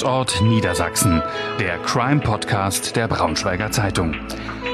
[0.00, 1.22] Tatort Niedersachsen,
[1.58, 4.14] der Crime-Podcast der Braunschweiger Zeitung.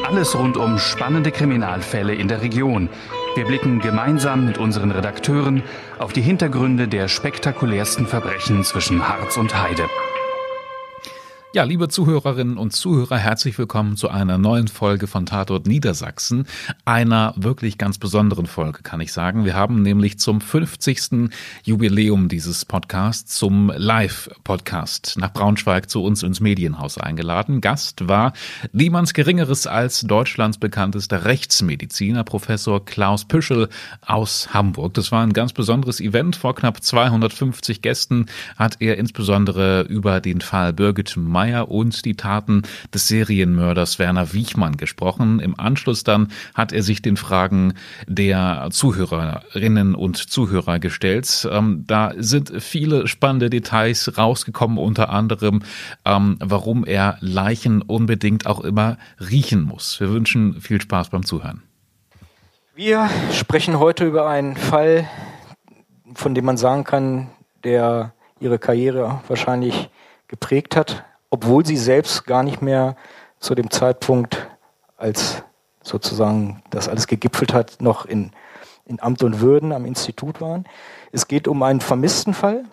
[0.06, 2.88] Alles rund um spannende Kriminalfälle in der Region.
[3.34, 5.64] Wir blicken gemeinsam mit unseren Redakteuren
[5.98, 9.88] auf die Hintergründe der spektakulärsten Verbrechen zwischen Harz und Heide.
[11.56, 16.46] Ja, liebe Zuhörerinnen und Zuhörer, herzlich willkommen zu einer neuen Folge von Tatort Niedersachsen.
[16.84, 19.46] Einer wirklich ganz besonderen Folge, kann ich sagen.
[19.46, 21.30] Wir haben nämlich zum 50.
[21.64, 27.62] Jubiläum dieses Podcasts zum Live-Podcast nach Braunschweig zu uns ins Medienhaus eingeladen.
[27.62, 28.34] Gast war
[28.72, 33.70] niemands Geringeres als Deutschlands bekanntester Rechtsmediziner, Professor Klaus Püschel
[34.02, 34.92] aus Hamburg.
[34.92, 36.36] Das war ein ganz besonderes Event.
[36.36, 42.16] Vor knapp 250 Gästen hat er insbesondere über den Fall Birgit May Meyer und die
[42.16, 45.38] Taten des Serienmörders Werner Wiechmann gesprochen.
[45.38, 47.74] Im Anschluss dann hat er sich den Fragen
[48.08, 51.48] der Zuhörerinnen und Zuhörer gestellt.
[51.50, 55.62] Ähm, da sind viele spannende Details rausgekommen, unter anderem,
[56.04, 60.00] ähm, warum er Leichen unbedingt auch immer riechen muss.
[60.00, 61.62] Wir wünschen viel Spaß beim Zuhören.
[62.74, 65.08] Wir sprechen heute über einen Fall,
[66.14, 67.28] von dem man sagen kann,
[67.62, 69.88] der ihre Karriere wahrscheinlich
[70.28, 71.04] geprägt hat
[71.36, 72.96] obwohl sie selbst gar nicht mehr
[73.40, 74.48] zu dem Zeitpunkt,
[74.96, 75.42] als
[75.82, 78.30] sozusagen das alles gegipfelt hat, noch in,
[78.86, 80.64] in Amt und Würden am Institut waren.
[81.12, 82.64] Es geht um einen vermissten Fall,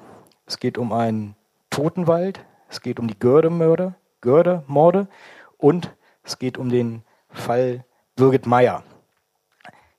[0.45, 1.35] es geht um einen
[1.71, 5.09] Totenwald, es geht um die Gördemörder, Gördemorde
[5.57, 7.83] und es geht um den Fall
[8.15, 8.83] Birgit Meyer.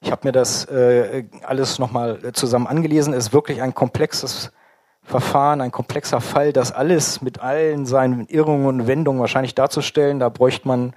[0.00, 3.12] Ich habe mir das äh, alles nochmal zusammen angelesen.
[3.12, 4.52] Es ist wirklich ein komplexes
[5.04, 10.18] Verfahren, ein komplexer Fall, das alles mit allen seinen Irrungen und Wendungen wahrscheinlich darzustellen.
[10.18, 10.94] Da bräuchte man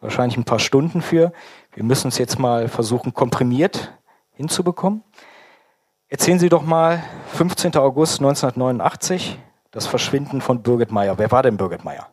[0.00, 1.32] wahrscheinlich ein paar Stunden für.
[1.74, 3.92] Wir müssen es jetzt mal versuchen, komprimiert
[4.32, 5.04] hinzubekommen.
[6.08, 7.76] Erzählen Sie doch mal, 15.
[7.76, 9.38] August 1989,
[9.70, 11.18] das Verschwinden von Birgit Meyer.
[11.18, 12.08] Wer war denn Birgit Meyer?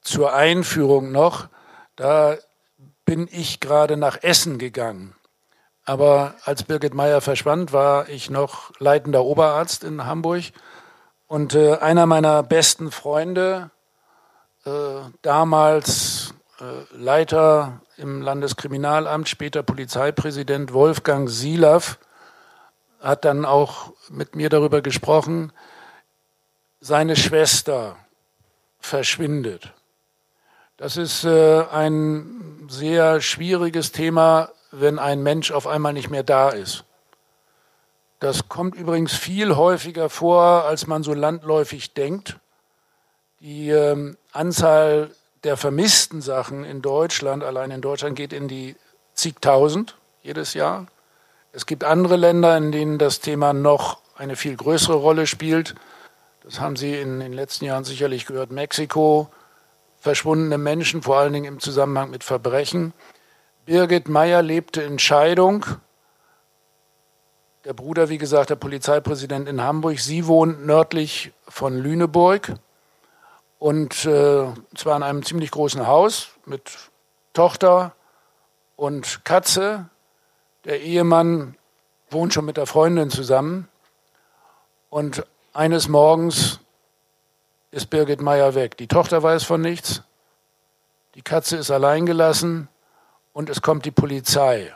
[0.00, 1.48] Zur Einführung noch,
[1.94, 2.36] da
[3.04, 5.14] bin ich gerade nach Essen gegangen.
[5.90, 10.44] Aber als Birgit Meyer verschwand, war ich noch leitender Oberarzt in Hamburg.
[11.26, 13.72] Und äh, einer meiner besten Freunde,
[14.64, 14.70] äh,
[15.22, 21.98] damals äh, Leiter im Landeskriminalamt, später Polizeipräsident Wolfgang Silav,
[23.00, 25.52] hat dann auch mit mir darüber gesprochen,
[26.78, 27.96] seine Schwester
[28.78, 29.74] verschwindet.
[30.76, 36.50] Das ist äh, ein sehr schwieriges Thema, wenn ein Mensch auf einmal nicht mehr da
[36.50, 36.84] ist.
[38.20, 42.36] Das kommt übrigens viel häufiger vor, als man so landläufig denkt.
[43.40, 45.10] Die ähm, Anzahl
[45.44, 48.76] der vermissten Sachen in Deutschland, allein in Deutschland, geht in die
[49.14, 50.86] zigtausend jedes Jahr.
[51.52, 55.74] Es gibt andere Länder, in denen das Thema noch eine viel größere Rolle spielt.
[56.42, 58.50] Das haben Sie in den letzten Jahren sicherlich gehört.
[58.50, 59.30] Mexiko,
[59.98, 62.92] verschwundene Menschen, vor allen Dingen im Zusammenhang mit Verbrechen.
[63.66, 65.66] Birgit Meyer lebte in Scheidung.
[67.64, 70.00] Der Bruder, wie gesagt, der Polizeipräsident in Hamburg.
[70.00, 72.54] Sie wohnt nördlich von Lüneburg
[73.58, 76.72] und äh, zwar in einem ziemlich großen Haus mit
[77.34, 77.94] Tochter
[78.76, 79.90] und Katze.
[80.64, 81.56] Der Ehemann
[82.08, 83.68] wohnt schon mit der Freundin zusammen.
[84.88, 86.60] Und eines Morgens
[87.70, 88.78] ist Birgit Meyer weg.
[88.78, 90.02] Die Tochter weiß von nichts.
[91.14, 92.68] Die Katze ist allein gelassen
[93.32, 94.74] und es kommt die Polizei.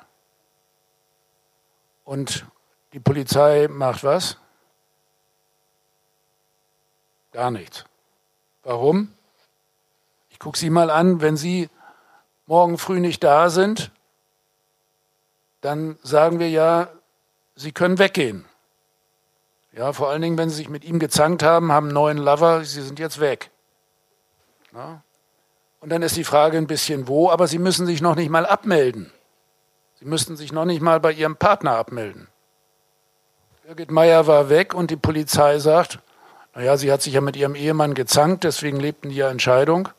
[2.04, 2.46] Und
[2.92, 4.36] die Polizei macht was?
[7.32, 7.84] Gar nichts.
[8.62, 9.12] Warum?
[10.30, 11.68] Ich gucke Sie mal an, wenn Sie
[12.46, 13.90] morgen früh nicht da sind,
[15.60, 16.88] dann sagen wir ja,
[17.56, 18.44] Sie können weggehen.
[19.72, 22.64] Ja, vor allen Dingen, wenn Sie sich mit ihm gezankt haben, haben einen neuen Lover,
[22.64, 23.50] Sie sind jetzt weg.
[24.72, 25.02] Ja?
[25.84, 28.46] Und dann ist die Frage ein bisschen wo, aber Sie müssen sich noch nicht mal
[28.46, 29.12] abmelden.
[29.98, 32.28] Sie müssten sich noch nicht mal bei Ihrem Partner abmelden.
[33.66, 35.98] Birgit Meyer war weg und die Polizei sagt,
[36.54, 39.90] naja, sie hat sich ja mit ihrem Ehemann gezankt, deswegen lebten die ja Entscheidung.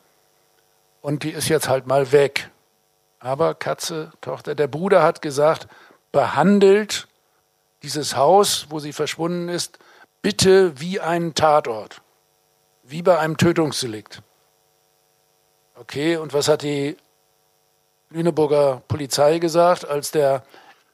[1.02, 2.50] Und die ist jetzt halt mal weg.
[3.20, 5.68] Aber Katze, Tochter, der Bruder hat gesagt,
[6.10, 7.06] behandelt
[7.84, 9.78] dieses Haus, wo sie verschwunden ist,
[10.20, 12.02] bitte wie einen Tatort,
[12.82, 14.20] wie bei einem Tötungsdelikt.
[15.78, 16.96] Okay, und was hat die
[18.08, 20.42] Lüneburger Polizei gesagt, als der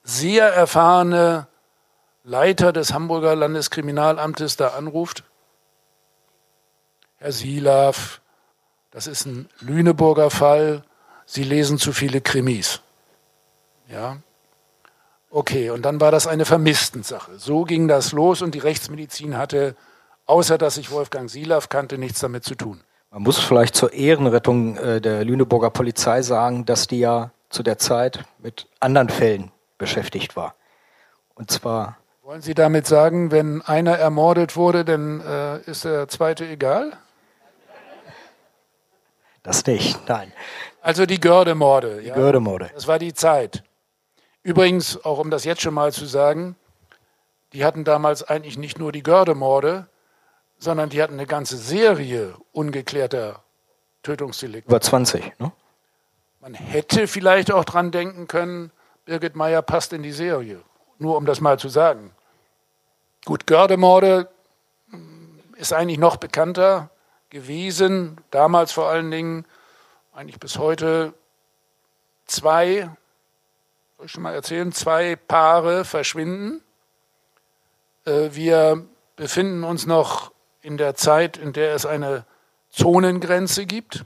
[0.03, 1.47] sehr erfahrene
[2.25, 5.23] Leiter des Hamburger Landeskriminalamtes da anruft?
[7.19, 8.21] Herr Silav,
[8.91, 10.83] das ist ein Lüneburger Fall.
[11.27, 12.81] Sie lesen zu viele Krimis.
[13.89, 14.17] Ja.
[15.31, 17.39] Okay, und dann war das eine Vermisstensache.
[17.39, 19.77] So ging das los und die Rechtsmedizin hatte,
[20.27, 22.83] außer dass ich Wolfgang Silaff kannte, nichts damit zu tun.
[23.13, 27.77] Man muss vielleicht zur Ehrenrettung äh, der Lüneburger Polizei sagen, dass die ja zu der
[27.77, 30.55] Zeit mit anderen Fällen beschäftigt war.
[31.35, 31.99] Und zwar.
[32.23, 36.97] Wollen Sie damit sagen, wenn einer ermordet wurde, dann äh, ist der zweite egal?
[39.43, 40.33] Das nicht, nein.
[40.81, 42.01] Also die Gördemorde.
[42.01, 42.71] Die ja, Gördemorde.
[42.73, 43.63] Das war die Zeit.
[44.43, 46.57] Übrigens, auch um das jetzt schon mal zu sagen,
[47.53, 49.87] die hatten damals eigentlich nicht nur die Gördemorde,
[50.63, 53.43] sondern die hatten eine ganze Serie ungeklärter
[54.05, 54.71] Tötungsdelikte.
[54.71, 55.51] Über 20, ne?
[56.39, 58.71] Man hätte vielleicht auch dran denken können,
[59.05, 60.63] Birgit Meyer passt in die Serie.
[60.99, 62.13] Nur um das mal zu sagen.
[63.25, 64.29] Gut, Gördemorde
[64.91, 66.91] hm, ist eigentlich noch bekannter
[67.29, 69.45] gewesen, damals vor allen Dingen,
[70.15, 71.13] eigentlich bis heute,
[72.27, 72.89] zwei
[73.97, 76.63] soll ich schon mal erzählen, zwei Paare verschwinden.
[78.05, 78.87] Äh, wir
[79.17, 80.31] befinden uns noch
[80.63, 82.25] in der Zeit, in der es eine
[82.71, 84.05] Zonengrenze gibt.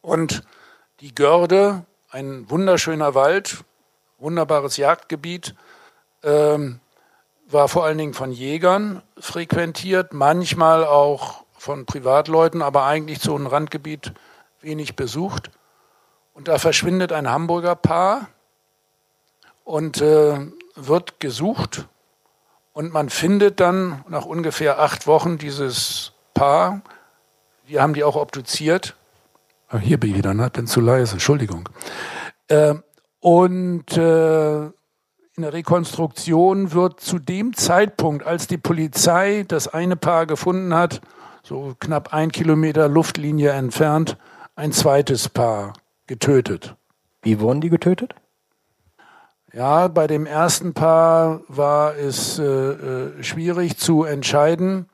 [0.00, 0.42] Und
[1.00, 3.64] die Görde, ein wunderschöner Wald,
[4.18, 5.54] wunderbares Jagdgebiet,
[6.22, 6.80] ähm,
[7.48, 13.46] war vor allen Dingen von Jägern frequentiert, manchmal auch von Privatleuten, aber eigentlich so ein
[13.46, 14.12] Randgebiet
[14.60, 15.50] wenig besucht.
[16.34, 18.28] Und da verschwindet ein Hamburger Paar,
[19.64, 20.38] und äh,
[20.74, 21.88] wird gesucht
[22.72, 26.82] und man findet dann nach ungefähr acht Wochen dieses Paar.
[27.66, 28.96] Wir haben die auch obduziert.
[29.68, 30.50] Ah, hier bin ich wieder, ne?
[30.50, 31.68] bin zu leise, Entschuldigung.
[32.48, 32.74] Äh,
[33.20, 34.64] und äh,
[35.34, 41.00] in der Rekonstruktion wird zu dem Zeitpunkt, als die Polizei das eine Paar gefunden hat,
[41.42, 44.18] so knapp ein Kilometer Luftlinie entfernt,
[44.56, 45.72] ein zweites Paar
[46.06, 46.76] getötet.
[47.22, 48.14] Wie wurden die getötet?
[49.54, 54.88] Ja, bei dem ersten Paar war es äh, äh, schwierig zu entscheiden,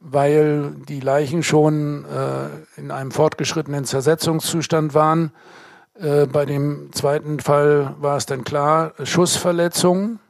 [0.00, 5.32] weil die Leichen schon äh, in einem fortgeschrittenen Zersetzungszustand waren.
[5.94, 10.20] Äh, bei dem zweiten Fall war es dann klar, Schussverletzung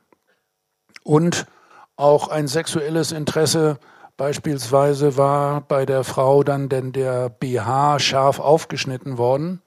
[1.05, 1.47] und
[1.95, 3.79] auch ein sexuelles Interesse.
[4.17, 9.63] Beispielsweise war bei der Frau dann denn der BH scharf aufgeschnitten worden.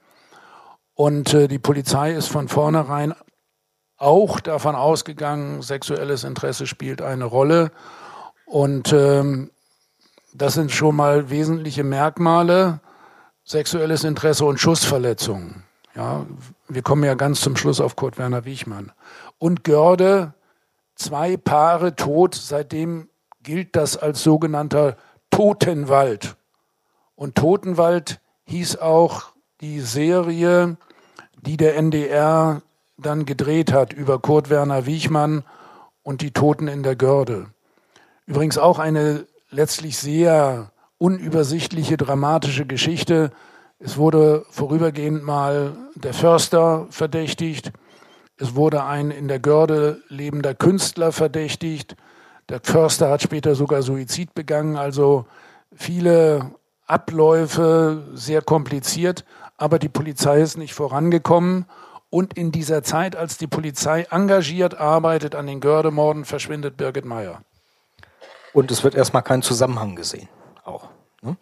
[0.95, 3.13] Und äh, die Polizei ist von vornherein
[3.97, 7.71] auch davon ausgegangen, sexuelles Interesse spielt eine Rolle.
[8.45, 9.51] Und ähm,
[10.33, 12.81] das sind schon mal wesentliche Merkmale,
[13.43, 15.63] sexuelles Interesse und Schussverletzungen.
[15.95, 16.25] Ja,
[16.67, 18.91] wir kommen ja ganz zum Schluss auf Kurt Werner Wiechmann.
[19.37, 20.33] Und Görde,
[20.95, 23.09] zwei Paare tot, seitdem
[23.43, 24.97] gilt das als sogenannter
[25.29, 26.35] Totenwald.
[27.15, 29.31] Und Totenwald hieß auch
[29.61, 30.77] die Serie,
[31.41, 32.61] die der NDR
[32.97, 35.43] dann gedreht hat über Kurt Werner Wiechmann
[36.03, 37.47] und die Toten in der Görde.
[38.25, 43.31] Übrigens auch eine letztlich sehr unübersichtliche, dramatische Geschichte.
[43.79, 47.71] Es wurde vorübergehend mal der Förster verdächtigt.
[48.37, 51.95] Es wurde ein in der Görde lebender Künstler verdächtigt.
[52.49, 54.75] Der Förster hat später sogar Suizid begangen.
[54.75, 55.25] Also
[55.73, 56.51] viele
[56.85, 59.25] Abläufe, sehr kompliziert.
[59.57, 61.65] Aber die Polizei ist nicht vorangekommen.
[62.15, 67.41] Und in dieser Zeit, als die Polizei engagiert arbeitet an den Gördemorden, verschwindet Birgit Meyer.
[68.53, 70.29] Und es wird erstmal kein Zusammenhang gesehen.
[70.63, 70.87] Auch.
[71.21, 71.35] Ne?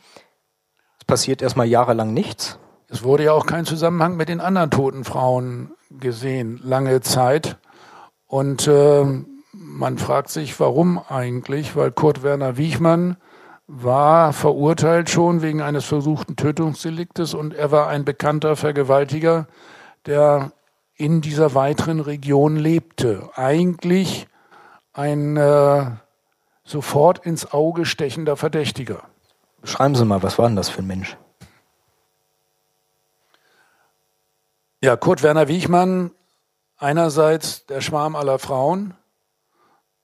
[0.98, 2.58] Es passiert erstmal jahrelang nichts.
[2.90, 7.60] Es wurde ja auch kein Zusammenhang mit den anderen toten Frauen gesehen, lange Zeit.
[8.26, 9.06] Und äh,
[9.52, 11.76] man fragt sich, warum eigentlich?
[11.76, 13.18] Weil Kurt Werner Wiechmann
[13.68, 19.46] war verurteilt schon wegen eines versuchten Tötungsdeliktes und er war ein bekannter Vergewaltiger,
[20.08, 20.52] der
[21.04, 23.30] in dieser weiteren Region lebte.
[23.36, 24.26] Eigentlich
[24.94, 25.92] ein äh,
[26.64, 29.04] sofort ins Auge stechender Verdächtiger.
[29.60, 31.18] Beschreiben Sie mal, was war denn das für ein Mensch?
[34.82, 36.12] Ja, Kurt Werner Wiechmann,
[36.78, 38.94] einerseits der Schwarm aller Frauen,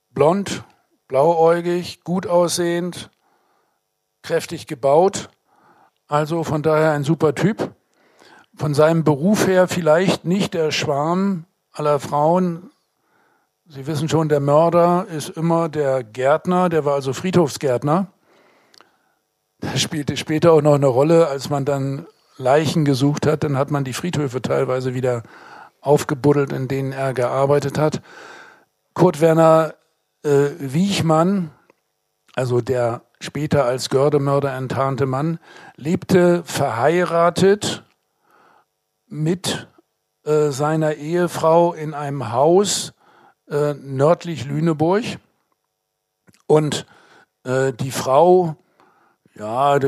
[0.09, 0.65] blond,
[1.07, 3.09] blauäugig, gut aussehend,
[4.21, 5.29] kräftig gebaut,
[6.09, 7.73] also von daher ein super Typ
[8.59, 12.71] von seinem Beruf her vielleicht nicht der Schwarm aller Frauen.
[13.69, 18.07] Sie wissen schon, der Mörder ist immer der Gärtner, der war also Friedhofsgärtner.
[19.61, 22.05] Das spielte später auch noch eine Rolle, als man dann
[22.37, 25.23] Leichen gesucht hat, dann hat man die Friedhöfe teilweise wieder
[25.79, 28.01] aufgebuddelt, in denen er gearbeitet hat.
[28.93, 29.73] Kurt Werner
[30.23, 31.51] äh, Wiechmann,
[32.35, 35.39] also der später als Gördemörder enttarnte Mann,
[35.77, 37.83] lebte verheiratet
[39.09, 39.67] mit
[40.23, 42.93] äh, seiner Ehefrau in einem Haus
[43.49, 45.03] äh, nördlich Lüneburg.
[46.47, 46.85] Und
[47.43, 48.55] äh, die Frau,
[49.35, 49.87] ja, die,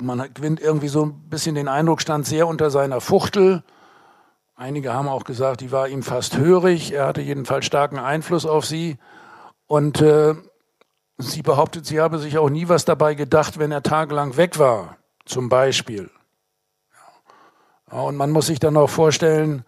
[0.00, 3.62] man gewinnt irgendwie so ein bisschen den Eindruck, stand sehr unter seiner Fuchtel.
[4.54, 6.92] Einige haben auch gesagt, die war ihm fast hörig.
[6.92, 8.98] Er hatte jedenfalls starken Einfluss auf sie.
[9.66, 10.34] Und äh,
[11.18, 14.98] sie behauptet, sie habe sich auch nie was dabei gedacht, wenn er tagelang weg war,
[15.24, 16.10] zum Beispiel.
[17.90, 19.64] Und man muss sich dann auch vorstellen,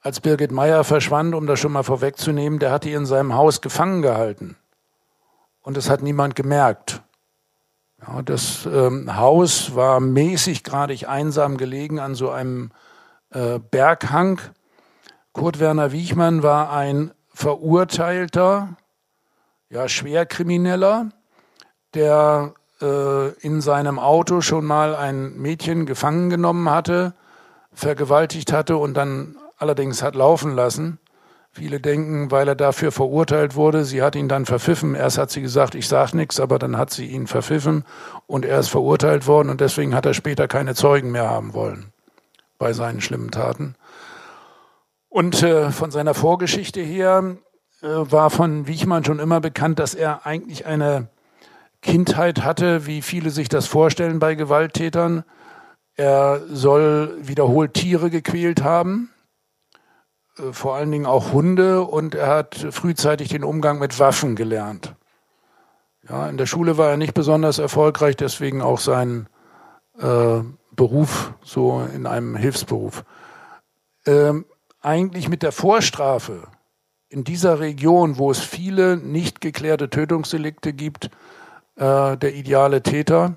[0.00, 3.60] als Birgit Meyer verschwand, um das schon mal vorwegzunehmen, der hat die in seinem Haus
[3.60, 4.56] gefangen gehalten.
[5.62, 7.02] Und es hat niemand gemerkt.
[8.00, 12.70] Ja, das ähm, Haus war mäßig gradig einsam gelegen an so einem
[13.30, 14.40] äh, Berghang.
[15.32, 18.76] Kurt Werner Wiechmann war ein verurteilter,
[19.68, 21.10] ja, Schwerkrimineller,
[21.94, 27.14] der äh, in seinem Auto schon mal ein Mädchen gefangen genommen hatte,
[27.80, 30.98] vergewaltigt hatte und dann allerdings hat laufen lassen.
[31.52, 34.94] Viele denken, weil er dafür verurteilt wurde, sie hat ihn dann verpfiffen.
[34.94, 37.84] Erst hat sie gesagt, ich sage nichts, aber dann hat sie ihn verpfiffen
[38.28, 41.92] und er ist verurteilt worden und deswegen hat er später keine Zeugen mehr haben wollen
[42.58, 43.74] bei seinen schlimmen Taten.
[45.08, 47.36] Und äh, von seiner Vorgeschichte her
[47.82, 51.08] äh, war von Wiechmann schon immer bekannt, dass er eigentlich eine
[51.82, 55.24] Kindheit hatte, wie viele sich das vorstellen bei Gewalttätern.
[56.00, 59.10] Er soll wiederholt Tiere gequält haben,
[60.38, 64.94] äh, vor allen Dingen auch Hunde und er hat frühzeitig den Umgang mit Waffen gelernt.
[66.08, 69.28] Ja, in der Schule war er nicht besonders erfolgreich, deswegen auch sein
[69.98, 70.40] äh,
[70.74, 73.04] Beruf so in einem Hilfsberuf.
[74.06, 74.46] Ähm,
[74.80, 76.44] eigentlich mit der Vorstrafe
[77.10, 81.10] in dieser Region, wo es viele nicht geklärte Tötungsdelikte gibt,
[81.76, 83.36] äh, der ideale Täter.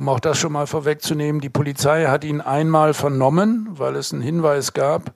[0.00, 4.22] Um auch das schon mal vorwegzunehmen, die Polizei hat ihn einmal vernommen, weil es einen
[4.22, 5.12] Hinweis gab.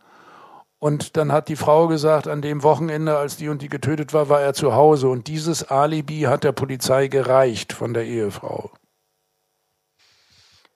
[0.79, 4.29] Und dann hat die Frau gesagt, an dem Wochenende, als die und die getötet war,
[4.29, 5.09] war er zu Hause.
[5.09, 8.73] Und dieses Alibi hat der Polizei gereicht von der Ehefrau.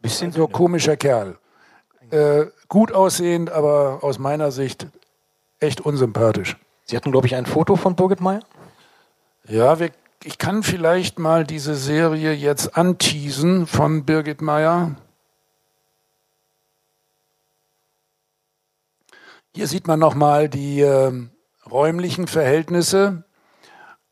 [0.00, 1.36] Bisschen so komischer Kerl.
[2.10, 4.86] Äh, gut aussehend, aber aus meiner Sicht
[5.60, 6.56] echt unsympathisch.
[6.84, 8.40] Sie hatten, glaube ich, ein Foto von Birgit Meyer?
[9.44, 9.90] Ja, wir,
[10.24, 14.96] ich kann vielleicht mal diese Serie jetzt anteasen von Birgit Meyer.
[19.54, 21.12] Hier sieht man nochmal die äh,
[21.70, 23.24] räumlichen Verhältnisse.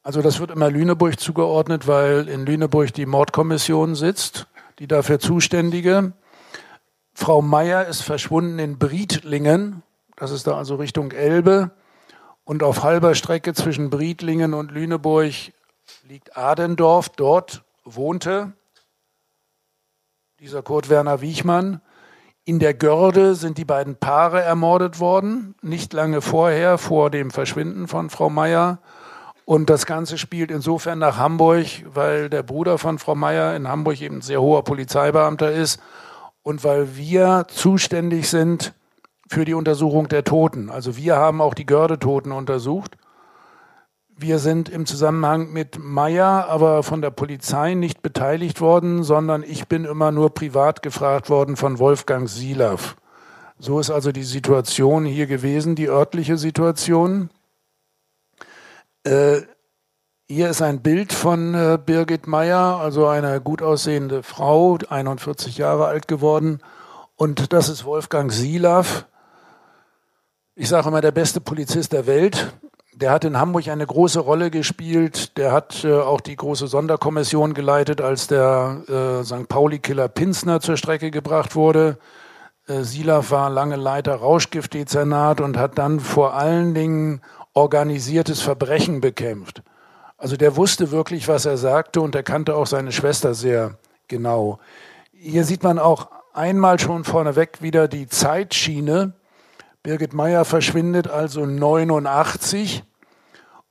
[0.02, 4.46] Also das wird immer Lüneburg zugeordnet, weil in Lüneburg die Mordkommission sitzt,
[4.78, 6.12] die dafür zuständige.
[7.14, 9.82] Frau Meier ist verschwunden in Briedlingen,
[10.16, 11.72] das ist da also Richtung Elbe.
[12.44, 15.32] Und auf halber Strecke zwischen Briedlingen und Lüneburg
[16.08, 17.08] liegt Adendorf.
[17.10, 18.52] Dort wohnte
[20.40, 21.80] dieser Kurt Werner Wiechmann.
[22.44, 27.88] In der Görde sind die beiden Paare ermordet worden, nicht lange vorher, vor dem Verschwinden
[27.88, 28.78] von Frau Meier.
[29.44, 34.00] Und das Ganze spielt insofern nach Hamburg, weil der Bruder von Frau Meier in Hamburg
[34.00, 35.80] eben sehr hoher Polizeibeamter ist
[36.42, 38.74] und weil wir zuständig sind
[39.28, 40.70] für die Untersuchung der Toten.
[40.70, 42.96] Also wir haben auch die Gördetoten untersucht.
[44.18, 49.68] Wir sind im Zusammenhang mit Meyer aber von der Polizei nicht beteiligt worden, sondern ich
[49.68, 52.96] bin immer nur privat gefragt worden von Wolfgang Silav.
[53.58, 57.28] So ist also die Situation hier gewesen, die örtliche Situation.
[59.04, 59.42] Äh,
[60.28, 65.88] hier ist ein Bild von äh, Birgit Meyer, also eine gut aussehende Frau, 41 Jahre
[65.88, 66.60] alt geworden.
[67.16, 69.04] Und das ist Wolfgang Silav.
[70.54, 72.54] Ich sage immer, der beste Polizist der Welt.
[72.98, 75.36] Der hat in Hamburg eine große Rolle gespielt.
[75.36, 79.48] Der hat äh, auch die große Sonderkommission geleitet, als der äh, St.
[79.48, 81.98] Pauli-Killer Pinsner zur Strecke gebracht wurde.
[82.66, 87.20] Äh, Silaf war lange Leiter Rauschgiftdezernat und hat dann vor allen Dingen
[87.52, 89.62] organisiertes Verbrechen bekämpft.
[90.16, 93.76] Also der wusste wirklich, was er sagte und er kannte auch seine Schwester sehr
[94.08, 94.58] genau.
[95.12, 99.12] Hier sieht man auch einmal schon vorneweg wieder die Zeitschiene.
[99.86, 102.82] Birgit Meyer verschwindet also 89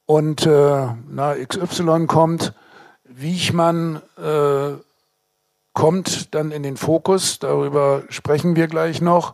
[0.05, 2.53] und äh, na, XY kommt.
[3.03, 4.79] Wiechmann äh,
[5.73, 9.33] kommt dann in den Fokus, darüber sprechen wir gleich noch.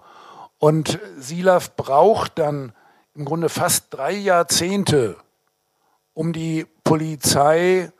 [0.57, 2.73] Und Silaf braucht dann
[3.13, 5.17] im Grunde fast drei Jahrzehnte,
[6.15, 7.91] um die Polizei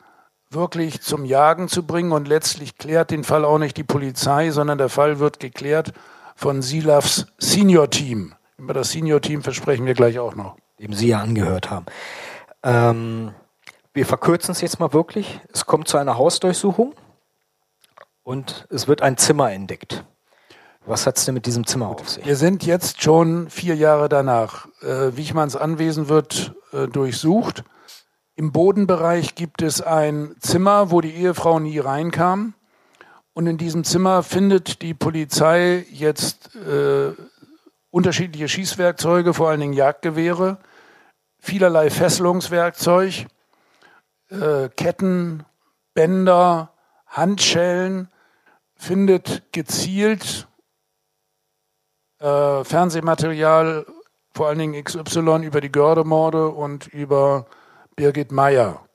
[0.49, 2.13] wirklich zum Jagen zu bringen.
[2.13, 5.93] Und letztlich klärt den Fall auch nicht die Polizei, sondern der Fall wird geklärt
[6.35, 8.33] von Silavs Senior-Team.
[8.61, 10.55] Über das Senior-Team versprechen wir gleich auch noch.
[10.79, 11.87] Dem Sie ja angehört haben.
[12.61, 13.33] Ähm,
[13.91, 15.41] wir verkürzen es jetzt mal wirklich.
[15.51, 16.93] Es kommt zu einer Hausdurchsuchung
[18.21, 20.05] und es wird ein Zimmer entdeckt.
[20.85, 22.23] Was hat es denn mit diesem Zimmer auf sich?
[22.23, 24.67] Wir sind jetzt schon vier Jahre danach.
[24.83, 27.63] Äh, Wichmanns Anwesen wird äh, durchsucht.
[28.35, 32.53] Im Bodenbereich gibt es ein Zimmer, wo die Ehefrau nie reinkam.
[33.33, 37.13] Und in diesem Zimmer findet die Polizei jetzt äh,
[37.91, 40.57] unterschiedliche Schießwerkzeuge, vor allen Dingen Jagdgewehre,
[41.37, 43.27] vielerlei Fesselungswerkzeug,
[44.29, 45.45] äh, Ketten,
[45.93, 46.73] Bänder,
[47.05, 48.07] Handschellen,
[48.75, 50.47] findet gezielt
[52.19, 53.85] äh, Fernsehmaterial,
[54.33, 57.45] vor allen Dingen XY über die Gördemorde und über
[57.95, 58.85] Birgit Meyer.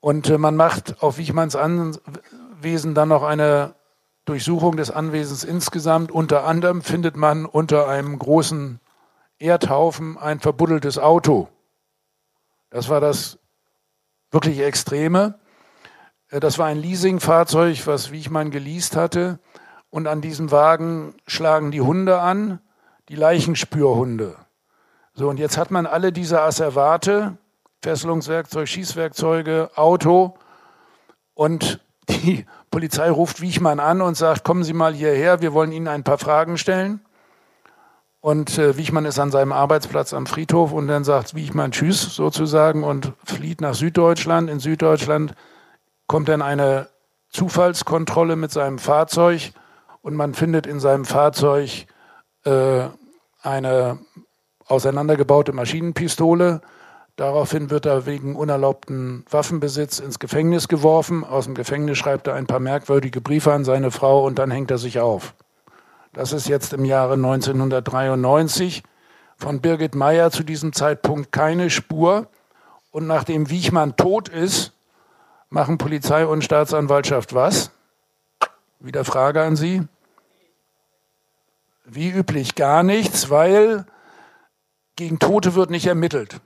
[0.00, 3.74] Und äh, man macht auf Wichmanns Anwesen dann noch eine
[4.24, 6.10] Durchsuchung des Anwesens insgesamt.
[6.10, 8.80] Unter anderem findet man unter einem großen
[9.38, 11.48] Erdhaufen ein verbuddeltes Auto.
[12.70, 13.38] Das war das
[14.30, 15.38] wirklich Extreme.
[16.30, 19.38] Äh, das war ein Leasingfahrzeug, was Wichmann geleast hatte.
[19.90, 22.60] Und an diesem Wagen schlagen die Hunde an,
[23.08, 24.36] die Leichenspürhunde.
[25.14, 27.36] So, und jetzt hat man alle diese Asservate,
[27.82, 30.34] Fesselungswerkzeug, Schießwerkzeuge, Auto
[31.34, 35.86] und die Polizei ruft Wiechmann an und sagt, kommen Sie mal hierher, wir wollen Ihnen
[35.86, 36.98] ein paar Fragen stellen.
[38.20, 42.82] Und äh, Wiechmann ist an seinem Arbeitsplatz am Friedhof und dann sagt Wiechmann Tschüss sozusagen
[42.82, 44.50] und flieht nach Süddeutschland.
[44.50, 45.36] In Süddeutschland
[46.08, 46.88] kommt dann eine
[47.30, 49.52] Zufallskontrolle mit seinem Fahrzeug
[50.02, 51.86] und man findet in seinem Fahrzeug
[52.42, 52.88] äh,
[53.42, 54.00] eine
[54.66, 56.60] auseinandergebaute Maschinenpistole.
[57.16, 61.22] Daraufhin wird er wegen unerlaubten Waffenbesitz ins Gefängnis geworfen.
[61.22, 64.72] Aus dem Gefängnis schreibt er ein paar merkwürdige Briefe an seine Frau und dann hängt
[64.72, 65.34] er sich auf.
[66.12, 68.82] Das ist jetzt im Jahre 1993.
[69.36, 72.26] Von Birgit Meyer zu diesem Zeitpunkt keine Spur.
[72.90, 74.72] Und nachdem Wiechmann tot ist,
[75.50, 77.70] machen Polizei und Staatsanwaltschaft was?
[78.80, 79.82] Wieder Frage an Sie.
[81.84, 83.86] Wie üblich gar nichts, weil
[84.96, 86.40] gegen Tote wird nicht ermittelt.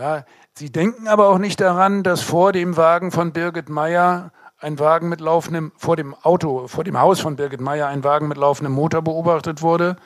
[0.00, 4.78] Ja, Sie denken aber auch nicht daran, dass vor dem Wagen von Birgit Meyer ein
[4.78, 8.38] Wagen mit laufendem, vor dem Auto, vor dem Haus von Birgit Meyer ein Wagen mit
[8.38, 9.96] laufendem Motor beobachtet wurde,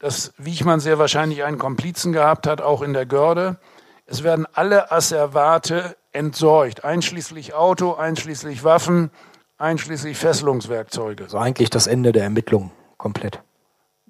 [0.00, 3.58] dass Wiechmann sehr wahrscheinlich einen Komplizen gehabt hat, auch in der Görde.
[4.04, 9.12] Es werden alle Asservate entsorgt, einschließlich Auto, einschließlich Waffen,
[9.58, 11.22] einschließlich Fesselungswerkzeuge.
[11.24, 13.40] Also eigentlich das Ende der Ermittlungen komplett.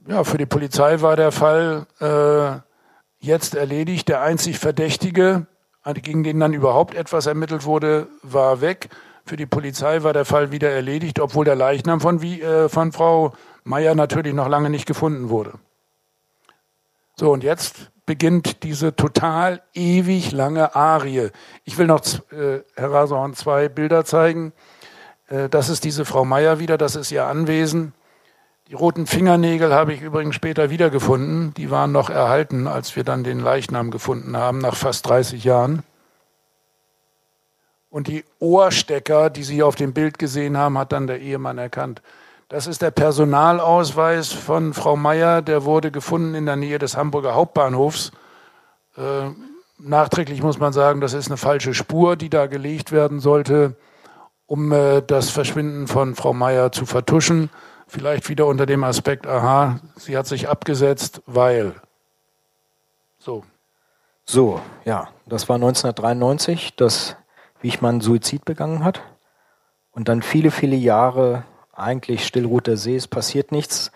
[0.09, 2.74] Ja, für die Polizei war der Fall äh,
[3.25, 4.09] jetzt erledigt.
[4.09, 5.47] Der einzig Verdächtige,
[5.95, 8.89] gegen den dann überhaupt etwas ermittelt wurde, war weg.
[9.27, 13.33] Für die Polizei war der Fall wieder erledigt, obwohl der Leichnam von, äh, von Frau
[13.65, 15.55] Meier natürlich noch lange nicht gefunden wurde.
[17.17, 21.31] So, und jetzt beginnt diese total ewig lange Arie.
[21.65, 24.53] Ich will noch, äh, Herr Rasehorn, zwei Bilder zeigen.
[25.29, 27.95] Äh, das ist diese Frau Meier wieder, das ist ihr Anwesen.
[28.75, 31.55] Die roten Fingernägel habe ich übrigens später wiedergefunden.
[31.55, 35.85] Die waren noch erhalten, als wir dann den Leichnam gefunden haben, nach fast 30 Jahren.
[37.89, 42.03] Und die Ohrstecker, die Sie auf dem Bild gesehen haben, hat dann der Ehemann erkannt.
[42.49, 45.41] Das ist der Personalausweis von Frau Meier.
[45.41, 48.11] Der wurde gefunden in der Nähe des Hamburger Hauptbahnhofs.
[48.97, 49.31] Äh,
[49.79, 53.77] nachträglich muss man sagen, das ist eine falsche Spur, die da gelegt werden sollte,
[54.47, 57.51] um äh, das Verschwinden von Frau Meier zu vertuschen.
[57.87, 61.75] Vielleicht wieder unter dem Aspekt, aha, sie hat sich abgesetzt, weil.
[63.19, 63.45] So.
[64.27, 67.17] So, ja, das war 1993, dass
[67.61, 69.03] Wichmann Suizid begangen hat.
[69.93, 73.93] Und dann viele, viele Jahre eigentlich Stillruht der See, es passiert nichts.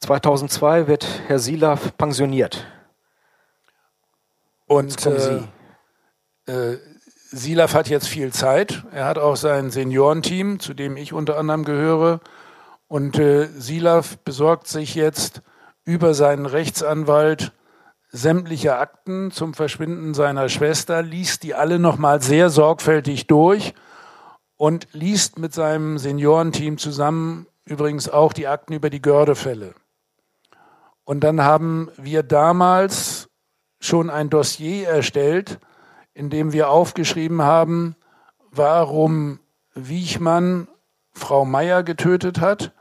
[0.00, 2.66] 2002 wird Herr Silav pensioniert.
[4.66, 5.42] Und äh,
[6.46, 6.78] äh,
[7.30, 8.84] Silav hat jetzt viel Zeit.
[8.92, 12.20] Er hat auch sein Seniorenteam, zu dem ich unter anderem gehöre.
[12.90, 15.42] Und äh, Silav besorgt sich jetzt
[15.84, 17.52] über seinen Rechtsanwalt
[18.08, 23.74] sämtliche Akten zum Verschwinden seiner Schwester, liest die alle nochmal sehr sorgfältig durch
[24.56, 29.76] und liest mit seinem Seniorenteam zusammen übrigens auch die Akten über die Gördefälle.
[31.04, 33.28] Und dann haben wir damals
[33.78, 35.60] schon ein Dossier erstellt,
[36.12, 37.94] in dem wir aufgeschrieben haben,
[38.50, 39.38] warum
[39.74, 40.66] Wiechmann
[41.12, 42.72] Frau Meier getötet hat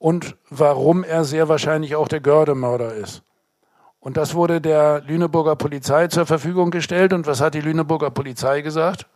[0.00, 3.22] und warum er sehr wahrscheinlich auch der Gördemörder ist.
[4.00, 7.12] Und das wurde der Lüneburger Polizei zur Verfügung gestellt.
[7.12, 9.06] Und was hat die Lüneburger Polizei gesagt?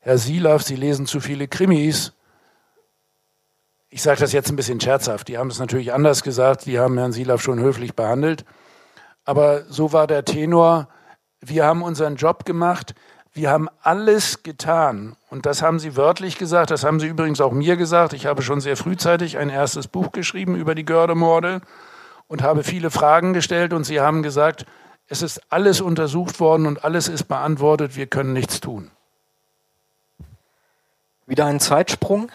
[0.00, 2.12] Herr Silav, Sie lesen zu viele Krimis.
[3.88, 5.28] Ich sage das jetzt ein bisschen scherzhaft.
[5.28, 6.66] Die haben es natürlich anders gesagt.
[6.66, 8.44] Die haben Herrn Silav schon höflich behandelt.
[9.24, 10.88] Aber so war der Tenor.
[11.40, 12.94] Wir haben unseren Job gemacht.
[13.32, 15.16] Wir haben alles getan.
[15.28, 16.70] Und das haben Sie wörtlich gesagt.
[16.70, 18.12] Das haben Sie übrigens auch mir gesagt.
[18.12, 21.60] Ich habe schon sehr frühzeitig ein erstes Buch geschrieben über die Gördemorde
[22.26, 23.72] und habe viele Fragen gestellt.
[23.72, 24.66] Und Sie haben gesagt,
[25.06, 27.96] es ist alles untersucht worden und alles ist beantwortet.
[27.96, 28.90] Wir können nichts tun.
[31.26, 32.30] Wieder ein Zeitsprung.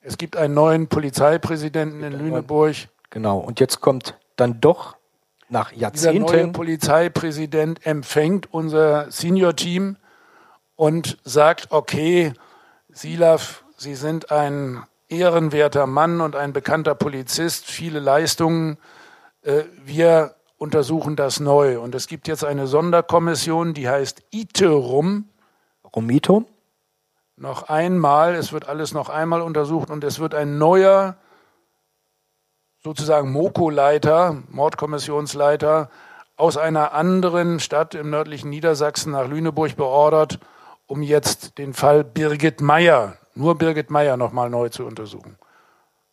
[0.00, 2.74] Es gibt einen neuen Polizeipräsidenten in Lüneburg.
[3.10, 3.38] Genau.
[3.38, 4.96] Und jetzt kommt dann doch
[5.52, 6.26] nach Jahrzehnten.
[6.26, 9.96] Dieser neue Polizeipräsident empfängt unser Senior-Team
[10.76, 12.32] und sagt, okay,
[12.90, 18.78] Silaf, Sie sind ein ehrenwerter Mann und ein bekannter Polizist, viele Leistungen.
[19.42, 21.80] Äh, wir untersuchen das neu.
[21.80, 25.28] Und es gibt jetzt eine Sonderkommission, die heißt ITERUM.
[25.94, 26.44] Romito?
[27.36, 31.16] Noch einmal, es wird alles noch einmal untersucht und es wird ein neuer
[32.84, 35.90] sozusagen Moko-Leiter, Mordkommissionsleiter
[36.36, 40.40] aus einer anderen Stadt im nördlichen Niedersachsen nach Lüneburg beordert,
[40.86, 45.38] um jetzt den Fall Birgit Meyer, nur Birgit Meyer nochmal neu zu untersuchen.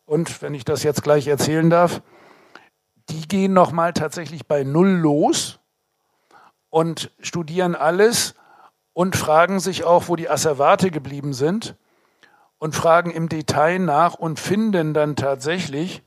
[0.04, 2.02] Und wenn ich das jetzt gleich erzählen darf,
[3.08, 5.58] die gehen nochmal tatsächlich bei Null los
[6.68, 8.34] und studieren alles
[8.92, 11.74] und fragen sich auch, wo die Asservate geblieben sind
[12.58, 16.02] und fragen im Detail nach und finden dann tatsächlich,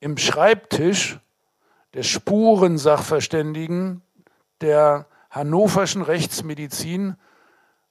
[0.00, 1.18] im Schreibtisch
[1.94, 4.02] des Spurensachverständigen
[4.60, 7.16] der hannoverschen Rechtsmedizin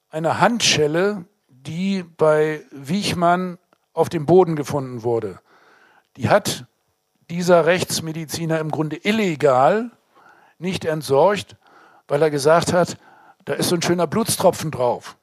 [0.09, 3.57] eine Handschelle, die bei Wiechmann
[3.93, 5.39] auf dem Boden gefunden wurde.
[6.17, 6.65] Die hat
[7.29, 9.91] dieser Rechtsmediziner im Grunde illegal
[10.59, 11.57] nicht entsorgt,
[12.07, 12.97] weil er gesagt hat,
[13.45, 15.17] da ist so ein schöner Blutstropfen drauf.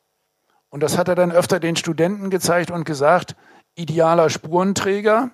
[0.71, 3.37] Und das hat er dann öfter den Studenten gezeigt und gesagt,
[3.75, 5.31] idealer Spurenträger,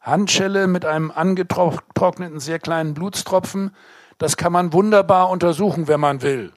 [0.00, 3.74] Handschelle mit einem angetrockneten, sehr kleinen Blutstropfen.
[4.18, 6.52] Das kann man wunderbar untersuchen, wenn man will.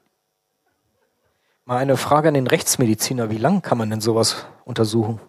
[1.66, 3.30] Mal eine Frage an den Rechtsmediziner.
[3.30, 5.20] Wie lange kann man denn sowas untersuchen?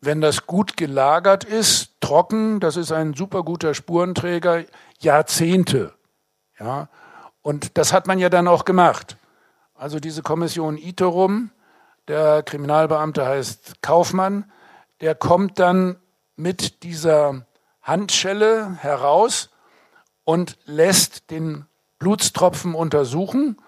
[0.00, 4.64] Wenn das gut gelagert ist, trocken, das ist ein super guter Spurenträger,
[5.00, 5.94] Jahrzehnte.
[6.60, 6.88] Ja,
[7.42, 9.16] und das hat man ja dann auch gemacht.
[9.74, 11.50] Also diese Kommission ITERUM,
[12.06, 14.50] der Kriminalbeamte heißt Kaufmann,
[15.00, 15.96] der kommt dann
[16.38, 17.46] mit dieser
[17.82, 19.50] Handschelle heraus
[20.24, 21.66] und lässt den
[21.98, 23.60] Blutstropfen untersuchen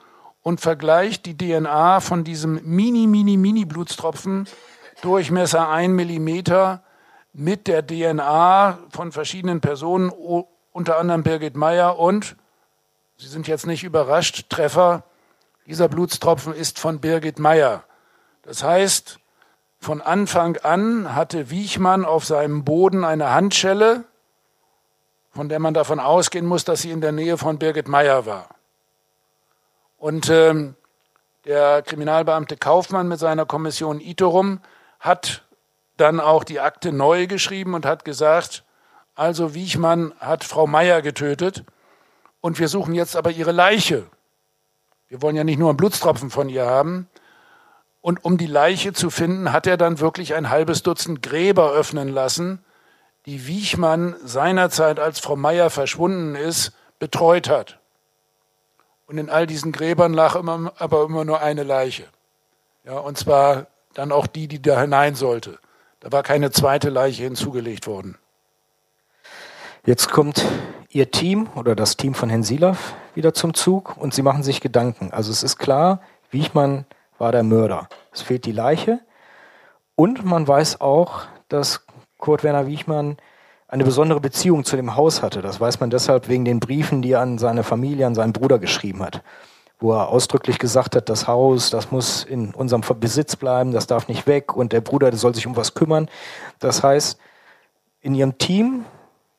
[0.42, 4.48] und vergleicht die DNA von diesem mini, mini, mini Blutstropfen,
[5.02, 6.82] Durchmesser 1 Millimeter,
[7.32, 10.10] mit der DNA von verschiedenen Personen,
[10.72, 12.36] unter anderem Birgit Meyer und,
[13.16, 15.04] Sie sind jetzt nicht überrascht, Treffer,
[15.66, 17.84] dieser Blutstropfen ist von Birgit Meyer.
[18.42, 19.19] Das heißt,
[19.80, 24.04] von Anfang an hatte Wiechmann auf seinem Boden eine Handschelle,
[25.30, 28.48] von der man davon ausgehen muss, dass sie in der Nähe von Birgit Meyer war.
[29.96, 30.76] Und ähm,
[31.46, 34.60] der Kriminalbeamte Kaufmann mit seiner Kommission Iterum
[34.98, 35.44] hat
[35.96, 38.64] dann auch die Akte neu geschrieben und hat gesagt,
[39.14, 41.64] also Wiechmann hat Frau Meyer getötet
[42.42, 44.06] und wir suchen jetzt aber ihre Leiche.
[45.08, 47.08] Wir wollen ja nicht nur einen Blutstropfen von ihr haben,
[48.00, 52.08] und um die Leiche zu finden, hat er dann wirklich ein halbes Dutzend Gräber öffnen
[52.08, 52.64] lassen,
[53.26, 57.78] die Wiechmann seinerzeit, als Frau Meier verschwunden ist, betreut hat.
[59.06, 62.06] Und in all diesen Gräbern lag immer, aber immer nur eine Leiche.
[62.84, 65.58] Ja, und zwar dann auch die, die da hinein sollte.
[66.00, 68.16] Da war keine zweite Leiche hinzugelegt worden.
[69.84, 70.44] Jetzt kommt
[70.88, 74.60] Ihr Team oder das Team von Herrn Silaf wieder zum Zug und Sie machen sich
[74.60, 75.12] Gedanken.
[75.12, 76.86] Also es ist klar, Wiechmann
[77.20, 77.88] war der Mörder.
[78.12, 79.00] Es fehlt die Leiche.
[79.94, 81.84] Und man weiß auch, dass
[82.18, 83.18] Kurt Werner Wiechmann
[83.68, 85.42] eine besondere Beziehung zu dem Haus hatte.
[85.42, 88.58] Das weiß man deshalb wegen den Briefen, die er an seine Familie, an seinen Bruder
[88.58, 89.22] geschrieben hat,
[89.78, 94.08] wo er ausdrücklich gesagt hat, das Haus, das muss in unserem Besitz bleiben, das darf
[94.08, 96.08] nicht weg und der Bruder soll sich um was kümmern.
[96.58, 97.18] Das heißt,
[98.00, 98.86] in ihrem Team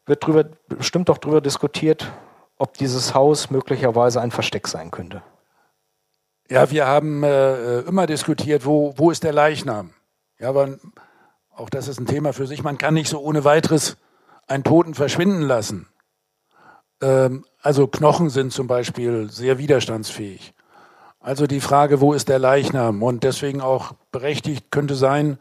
[0.06, 2.10] wird drüber, bestimmt auch darüber diskutiert,
[2.58, 5.24] ob dieses Haus möglicherweise ein Versteck sein könnte.
[6.52, 9.92] Ja, wir haben äh, immer diskutiert, wo, wo ist der Leichnam?
[10.38, 10.80] Ja, aber
[11.56, 12.62] auch das ist ein Thema für sich.
[12.62, 13.96] Man kann nicht so ohne weiteres
[14.48, 15.88] einen Toten verschwinden lassen.
[17.02, 20.54] Ähm, also Knochen sind zum Beispiel sehr widerstandsfähig.
[21.22, 23.02] Also die Frage, wo ist der Leichnam?
[23.02, 25.40] Und deswegen auch berechtigt könnte sein,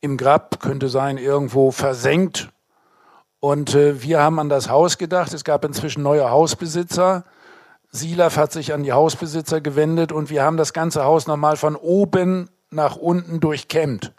[0.00, 2.48] im Grab könnte sein, irgendwo versenkt.
[3.38, 5.32] Und äh, wir haben an das Haus gedacht.
[5.32, 7.22] Es gab inzwischen neue Hausbesitzer.
[7.90, 11.76] Silaf hat sich an die Hausbesitzer gewendet und wir haben das ganze Haus nochmal von
[11.76, 14.12] oben nach unten durchkämmt.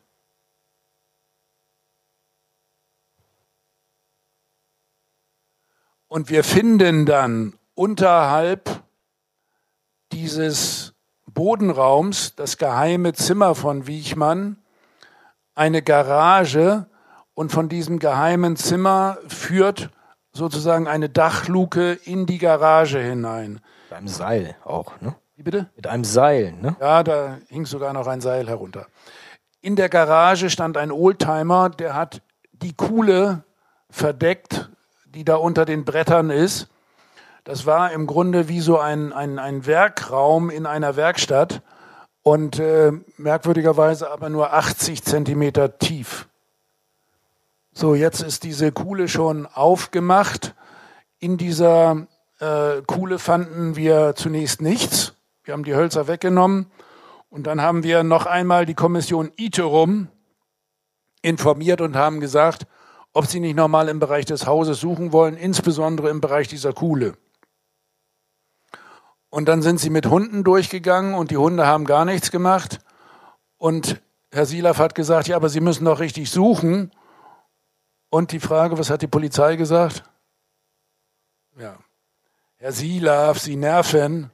[6.07, 8.81] Und wir finden dann unterhalb
[10.11, 10.93] dieses
[11.25, 14.57] Bodenraums das geheime Zimmer von Wiechmann,
[15.53, 16.87] eine Garage
[17.33, 19.91] und von diesem geheimen Zimmer führt
[20.37, 23.59] sozusagen eine Dachluke in die Garage hinein.
[23.89, 25.15] Mit einem Seil auch, ne?
[25.35, 25.69] Wie bitte?
[25.75, 26.75] Mit einem Seil, ne?
[26.79, 28.87] Ja, da hing sogar noch ein Seil herunter.
[29.61, 32.21] In der Garage stand ein Oldtimer, der hat
[32.53, 33.43] die Kuhle
[33.89, 34.69] verdeckt,
[35.05, 36.69] die da unter den Brettern ist.
[37.43, 41.61] Das war im Grunde wie so ein, ein, ein Werkraum in einer Werkstatt
[42.23, 46.27] und äh, merkwürdigerweise aber nur 80 Zentimeter tief.
[47.79, 50.55] So, jetzt ist diese Kuhle schon aufgemacht.
[51.19, 52.07] In dieser
[52.39, 55.13] äh, Kuhle fanden wir zunächst nichts.
[55.43, 56.71] Wir haben die Hölzer weggenommen
[57.29, 60.07] und dann haben wir noch einmal die Kommission Iterum
[61.21, 62.65] informiert und haben gesagt,
[63.13, 67.13] ob sie nicht nochmal im Bereich des Hauses suchen wollen, insbesondere im Bereich dieser Kuhle.
[69.29, 72.79] Und dann sind sie mit Hunden durchgegangen und die Hunde haben gar nichts gemacht.
[73.57, 76.91] Und Herr Silaf hat gesagt, ja, aber Sie müssen doch richtig suchen.
[78.09, 80.03] Und die Frage, was hat die Polizei gesagt?
[81.57, 81.77] Ja.
[82.57, 84.31] Herr Silav, Sie nerven.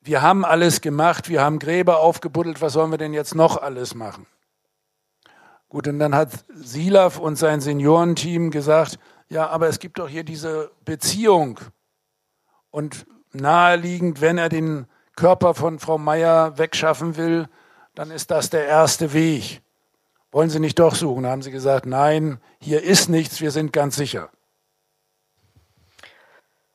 [0.00, 3.94] Wir haben alles gemacht, wir haben Gräber aufgebuddelt, was sollen wir denn jetzt noch alles
[3.94, 4.26] machen?
[5.68, 10.24] Gut, und dann hat Silav und sein Seniorenteam gesagt, ja, aber es gibt doch hier
[10.24, 11.60] diese Beziehung.
[12.70, 14.86] Und naheliegend, wenn er den
[15.16, 17.48] Körper von Frau Meier wegschaffen will,
[17.94, 19.62] dann ist das der erste Weg.
[20.32, 21.24] Wollen Sie nicht doch suchen?
[21.24, 24.30] Da haben sie gesagt, nein, hier ist nichts, wir sind ganz sicher.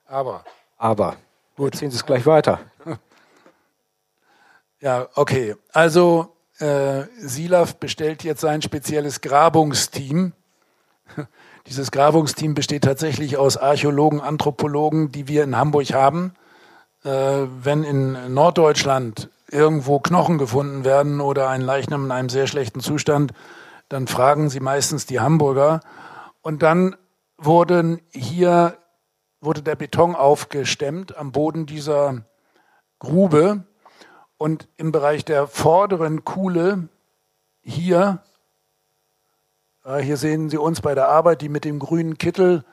[0.05, 0.45] Aber.
[0.77, 1.17] Aber.
[1.55, 1.75] Gut.
[1.75, 2.59] Ziehen Sie es gleich weiter.
[4.79, 5.55] Ja, okay.
[5.73, 10.33] Also äh, Silaf bestellt jetzt sein spezielles Grabungsteam.
[11.65, 16.35] Dieses Grabungsteam besteht tatsächlich aus Archäologen, Anthropologen, die wir in Hamburg haben.
[17.03, 22.79] Äh, wenn in Norddeutschland irgendwo Knochen gefunden werden oder ein Leichnam in einem sehr schlechten
[22.79, 23.33] Zustand,
[23.89, 25.79] dann fragen sie meistens die Hamburger.
[26.41, 26.95] Und dann
[27.37, 28.77] wurden hier,
[29.39, 32.25] wurde der Beton aufgestemmt am Boden dieser
[32.99, 33.63] Grube.
[34.37, 36.89] Und im Bereich der vorderen Kuhle
[37.61, 38.21] hier,
[40.01, 42.65] hier sehen Sie uns bei der Arbeit, die mit dem grünen Kittel,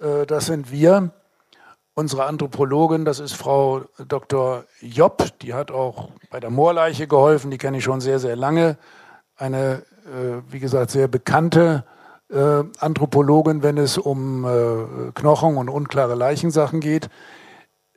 [0.00, 1.12] äh, das sind wir
[1.98, 4.64] unsere Anthropologin, das ist Frau Dr.
[4.80, 8.78] Jopp, die hat auch bei der Moorleiche geholfen, die kenne ich schon sehr, sehr lange.
[9.36, 11.84] Eine, äh, wie gesagt, sehr bekannte
[12.30, 17.08] äh, Anthropologin, wenn es um äh, Knochen und unklare Leichensachen geht.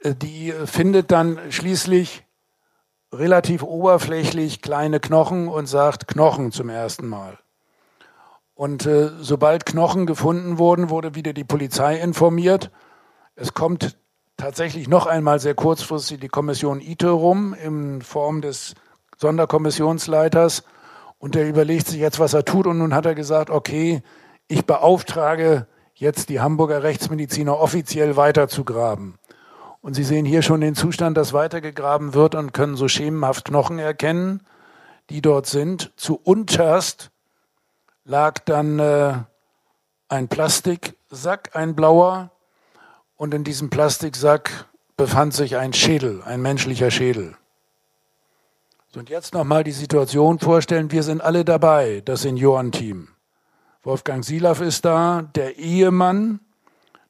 [0.01, 2.25] Äh, die findet dann schließlich
[3.13, 7.37] relativ oberflächlich kleine Knochen und sagt Knochen zum ersten Mal.
[8.55, 12.71] Und äh, sobald Knochen gefunden wurden, wurde wieder die Polizei informiert
[13.41, 13.97] es kommt
[14.37, 18.75] tatsächlich noch einmal sehr kurzfristig die Kommission ITE rum in Form des
[19.17, 20.63] Sonderkommissionsleiters
[21.17, 24.03] und der überlegt sich jetzt, was er tut und nun hat er gesagt, okay,
[24.47, 29.15] ich beauftrage jetzt die Hamburger Rechtsmediziner offiziell weiterzugraben.
[29.81, 33.79] Und Sie sehen hier schon den Zustand, dass weitergegraben wird und können so schemenhaft Knochen
[33.79, 34.45] erkennen,
[35.09, 35.93] die dort sind.
[35.95, 37.09] Zu unterst
[38.03, 39.13] lag dann äh,
[40.09, 42.29] ein Plastiksack, ein blauer,
[43.21, 44.65] und in diesem Plastiksack
[44.97, 47.35] befand sich ein Schädel, ein menschlicher Schädel.
[48.95, 53.09] Und jetzt nochmal die Situation vorstellen, wir sind alle dabei, das Seniorenteam.
[53.83, 56.39] Wolfgang Silaff ist da, der Ehemann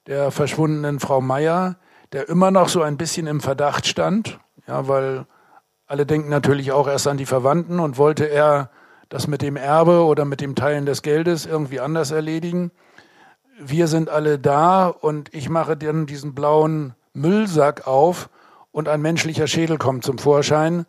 [0.06, 1.78] der verschwundenen Frau Meier,
[2.12, 5.26] der immer noch so ein bisschen im Verdacht stand, ja, weil
[5.88, 8.70] alle denken natürlich auch erst an die Verwandten und wollte er
[9.08, 12.72] das mit dem Erbe oder mit dem Teilen des Geldes irgendwie anders erledigen
[13.64, 18.30] wir sind alle da und ich mache dann diesen blauen Müllsack auf
[18.72, 20.86] und ein menschlicher Schädel kommt zum Vorschein.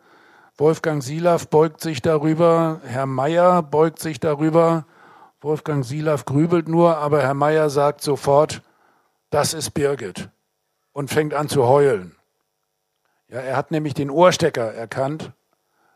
[0.57, 4.85] Wolfgang Silaff beugt sich darüber, Herr Meier beugt sich darüber.
[5.41, 8.61] Wolfgang Silaff grübelt nur, aber Herr Meier sagt sofort,
[9.29, 10.29] das ist Birgit
[10.93, 12.15] und fängt an zu heulen.
[13.27, 15.31] Ja, er hat nämlich den Ohrstecker erkannt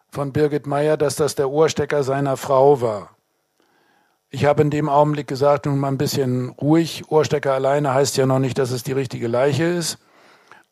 [0.10, 3.17] von Birgit Meier, dass das der Ohrstecker seiner Frau war.
[4.30, 7.06] Ich habe in dem Augenblick gesagt, nun mal ein bisschen ruhig.
[7.10, 10.00] Ohrstecker alleine heißt ja noch nicht, dass es die richtige Leiche ist.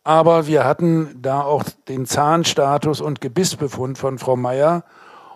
[0.03, 4.83] Aber wir hatten da auch den Zahnstatus und Gebissbefund von Frau Meier.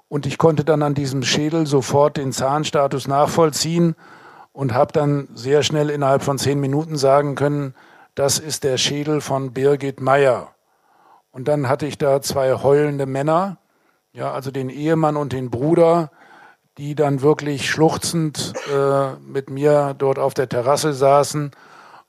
[0.10, 3.96] Und ich konnte dann an diesem Schädel sofort den Zahnstatus nachvollziehen
[4.52, 7.74] und habe dann sehr schnell innerhalb von zehn Minuten sagen können,
[8.16, 10.50] das ist der Schädel von Birgit Meier.
[11.32, 13.58] Und dann hatte ich da zwei heulende Männer,
[14.12, 16.12] ja, also den Ehemann und den Bruder,
[16.80, 21.52] die dann wirklich schluchzend äh, mit mir dort auf der Terrasse saßen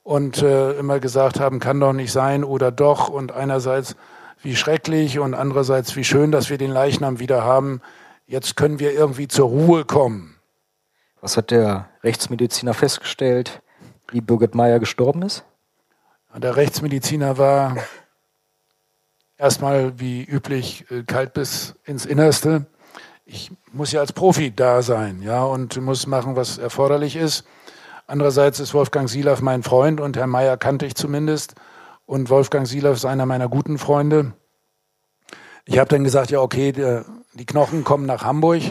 [0.01, 3.09] und äh, immer gesagt haben, kann doch nicht sein oder doch.
[3.09, 3.97] Und einerseits
[4.41, 7.81] wie schrecklich und andererseits wie schön, dass wir den Leichnam wieder haben.
[8.25, 10.37] Jetzt können wir irgendwie zur Ruhe kommen.
[11.19, 13.61] Was hat der Rechtsmediziner festgestellt,
[14.09, 15.43] wie Birgit Meyer gestorben ist?
[16.33, 17.75] Der Rechtsmediziner war
[19.37, 22.67] erstmal wie üblich äh, kalt bis ins Innerste.
[23.25, 27.45] Ich muss ja als Profi da sein, ja, und muss machen, was erforderlich ist.
[28.07, 31.55] Andererseits ist Wolfgang Silaff mein Freund und Herr Meyer kannte ich zumindest.
[32.05, 34.33] Und Wolfgang Silaff ist einer meiner guten Freunde.
[35.65, 38.63] Ich habe dann gesagt, ja, okay, der, die Knochen kommen nach Hamburg.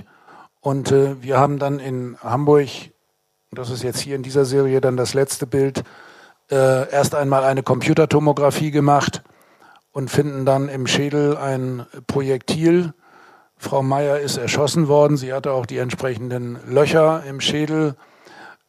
[0.61, 2.69] Und äh, wir haben dann in Hamburg,
[3.51, 5.85] das ist jetzt hier in dieser Serie dann das letzte Bild,
[6.51, 9.23] äh, erst einmal eine Computertomographie gemacht
[9.93, 12.93] und finden dann im Schädel ein Projektil.
[13.61, 15.19] Frau Meier ist erschossen worden.
[15.19, 17.95] Sie hatte auch die entsprechenden Löcher im Schädel,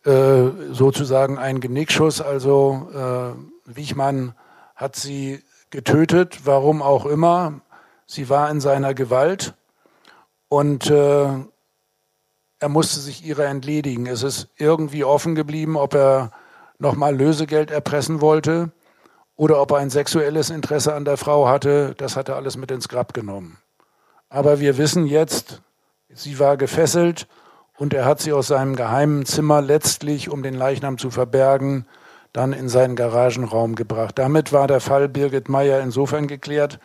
[0.04, 2.20] äh, sozusagen ein Genickschuss.
[2.20, 4.36] Also äh, Wichmann
[4.76, 7.62] hat sie getötet, warum auch immer.
[8.06, 9.54] Sie war in seiner Gewalt
[10.50, 11.28] und äh,
[12.60, 14.08] er musste sich ihrer entledigen.
[14.08, 16.32] Es ist irgendwie offen geblieben, ob er
[16.80, 18.72] nochmal Lösegeld erpressen wollte
[19.38, 21.96] oder ob er ein sexuelles Interesse an der Frau hatte.
[21.98, 23.58] Das hat er alles mit ins Grab genommen.
[24.34, 25.62] Aber wir wissen jetzt,
[26.08, 27.28] sie war gefesselt
[27.78, 31.86] und er hat sie aus seinem geheimen Zimmer letztlich, um den Leichnam zu verbergen,
[32.32, 34.18] dann in seinen Garagenraum gebracht.
[34.18, 36.80] Damit war der Fall Birgit Meyer insofern geklärt.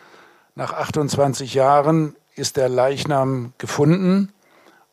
[0.55, 4.33] Nach 28 Jahren ist der Leichnam gefunden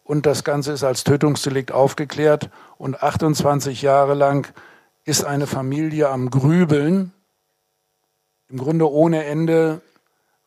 [0.04, 4.46] und das Ganze ist als Tötungsdelikt aufgeklärt und 28 Jahre lang
[5.04, 7.12] ist eine Familie am Grübeln,
[8.48, 9.80] im Grunde ohne Ende,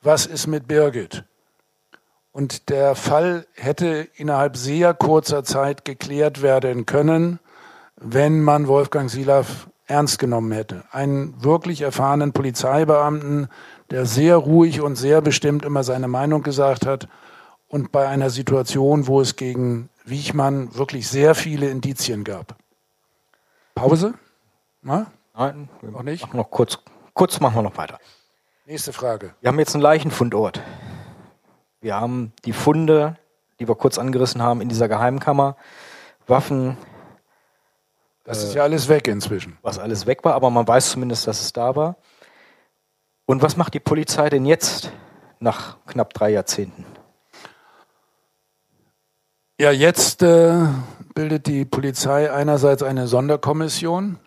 [0.01, 1.25] was ist mit Birgit?
[2.37, 7.39] Und der Fall hätte innerhalb sehr kurzer Zeit geklärt werden können,
[7.95, 10.83] wenn man Wolfgang Silaff ernst genommen hätte.
[10.91, 13.47] Einen wirklich erfahrenen Polizeibeamten,
[13.89, 17.07] der sehr ruhig und sehr bestimmt immer seine Meinung gesagt hat
[17.69, 22.55] und bei einer Situation, wo es gegen Wiechmann wirklich sehr viele Indizien gab.
[23.73, 24.13] Pause?
[24.83, 25.07] Na?
[25.35, 26.31] Nein, noch nicht.
[26.35, 26.77] Noch kurz,
[27.15, 27.97] kurz machen wir noch weiter.
[28.67, 29.33] Nächste Frage.
[29.41, 30.61] Wir haben jetzt einen Leichenfundort.
[31.87, 33.15] Wir haben die Funde,
[33.61, 35.55] die wir kurz angerissen haben, in dieser Geheimkammer.
[36.27, 36.75] Waffen,
[38.25, 39.57] das ist ja alles weg inzwischen.
[39.61, 41.95] Was alles weg war, aber man weiß zumindest, dass es da war.
[43.25, 44.91] Und was macht die Polizei denn jetzt
[45.39, 46.83] nach knapp drei Jahrzehnten?
[49.57, 50.67] Ja, jetzt äh,
[51.15, 54.19] bildet die Polizei einerseits eine Sonderkommission,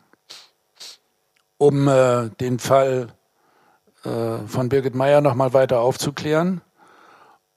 [1.59, 3.09] um äh, den Fall
[4.05, 6.63] äh, von Birgit Meyer nochmal weiter aufzuklären.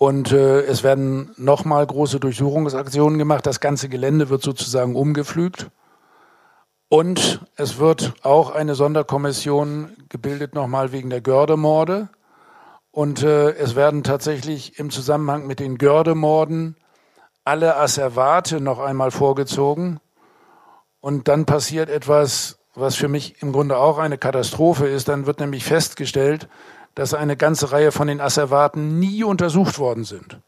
[0.04, 3.46] Und äh, es werden nochmal große Durchsuchungsaktionen gemacht.
[3.46, 5.70] Das ganze Gelände wird sozusagen umgepflügt.
[6.89, 12.10] Und es wird auch eine Sonderkommission gebildet, nochmal wegen der Gördemorde.
[12.92, 16.76] Und äh, es werden tatsächlich im Zusammenhang mit den Gördemorden
[17.46, 20.02] alle Asservate noch einmal vorgezogen.
[21.00, 25.08] Und dann passiert etwas, was für mich im Grunde auch eine Katastrophe ist.
[25.08, 26.50] Dann wird nämlich festgestellt,
[26.95, 30.39] dass eine ganze Reihe von den Asservaten nie untersucht worden sind.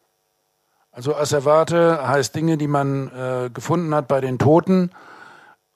[0.91, 4.91] Also Asservate heißt Dinge, die man äh, gefunden hat bei den Toten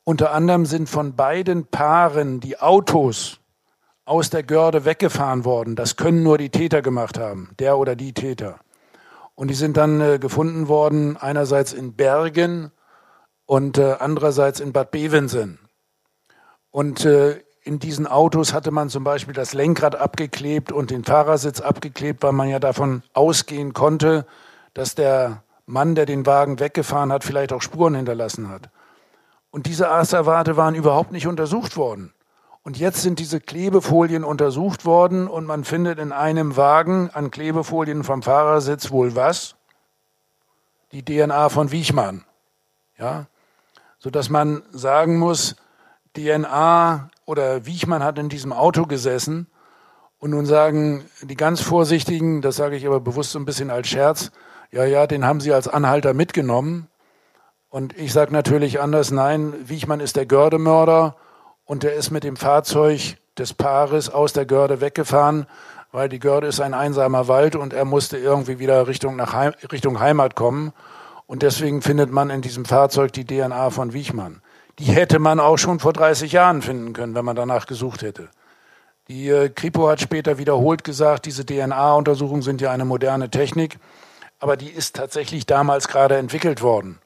[0.10, 3.42] unter anderem sind von beiden Paaren die Autos
[4.06, 5.76] aus der Görde weggefahren worden.
[5.76, 8.60] Das können nur die Täter gemacht haben, der oder die Täter.
[9.36, 12.72] Und die sind dann äh, gefunden worden, einerseits in Bergen
[13.46, 15.60] und äh, andererseits in Bad Bevensen.
[16.72, 21.62] Und äh, in diesen Autos hatte man zum Beispiel das Lenkrad abgeklebt und den Fahrersitz
[21.62, 24.26] abgeklebt, weil man ja davon ausgehen konnte,
[24.74, 28.72] dass der Mann, der den Wagen weggefahren hat, vielleicht auch Spuren hinterlassen hat.
[29.52, 32.12] Und diese Asservate waren überhaupt nicht untersucht worden.
[32.64, 38.04] Und jetzt sind diese Klebefolien untersucht worden und man findet in einem Wagen an Klebefolien
[38.04, 39.54] vom Fahrersitz wohl was?
[40.92, 42.26] Die DNA von Wiechmann.
[42.98, 43.28] Ja?
[44.00, 45.56] Sodass man sagen muss,
[46.16, 49.48] DNA oder Wiechmann hat in diesem Auto gesessen
[50.20, 53.88] und nun sagen die ganz Vorsichtigen, das sage ich aber bewusst so ein bisschen als
[53.88, 54.32] Scherz,
[54.72, 56.90] ja, ja, den haben sie als Anhalter mitgenommen.
[57.70, 61.16] Und ich sage natürlich anders, nein, Wiechmann ist der Gördemörder
[61.66, 65.46] und der ist mit dem Fahrzeug des Paares aus der Görde weggefahren,
[65.92, 69.54] weil die Görde ist ein einsamer Wald und er musste irgendwie wieder Richtung, nach Heim,
[69.72, 70.74] Richtung Heimat kommen.
[71.28, 74.42] Und deswegen findet man in diesem Fahrzeug die DNA von Wiechmann.
[74.80, 78.30] Die hätte man auch schon vor 30 Jahren finden können, wenn man danach gesucht hätte.
[79.10, 83.78] Die äh, Kripo hat später wiederholt gesagt, diese DNA-Untersuchungen sind ja eine moderne Technik,
[84.40, 87.00] aber die ist tatsächlich damals gerade entwickelt worden.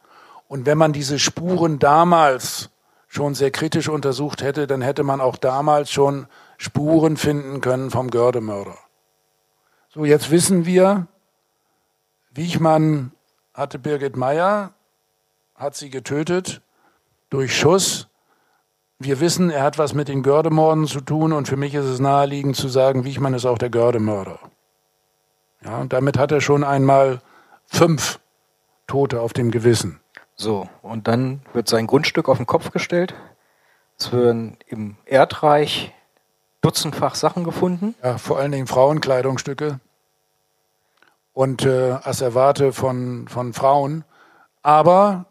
[0.47, 2.69] Und wenn man diese Spuren damals
[3.07, 8.11] schon sehr kritisch untersucht hätte, dann hätte man auch damals schon Spuren finden können vom
[8.11, 8.77] Gördemörder.
[9.89, 11.07] So, jetzt wissen wir,
[12.31, 13.13] Wiechmann
[13.55, 14.73] hatte Birgit Meyer,
[15.55, 16.61] hat sie getötet
[17.33, 18.07] durch Schuss.
[18.99, 21.99] Wir wissen, er hat was mit den Gördemorden zu tun und für mich ist es
[21.99, 24.39] naheliegend zu sagen, Wiechmann ist auch der Gördemörder.
[25.65, 27.21] Ja, und damit hat er schon einmal
[27.65, 28.19] fünf
[28.85, 29.99] Tote auf dem Gewissen.
[30.35, 33.15] So, und dann wird sein Grundstück auf den Kopf gestellt.
[33.97, 35.91] Es werden im Erdreich
[36.61, 37.95] dutzendfach Sachen gefunden.
[38.03, 39.79] Ja, vor allen Dingen Frauenkleidungsstücke
[41.33, 44.05] und äh, Asservate von, von Frauen.
[44.61, 45.25] Aber,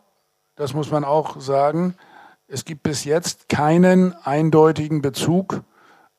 [0.63, 1.97] das muss man auch sagen,
[2.47, 5.63] es gibt bis jetzt keinen eindeutigen Bezug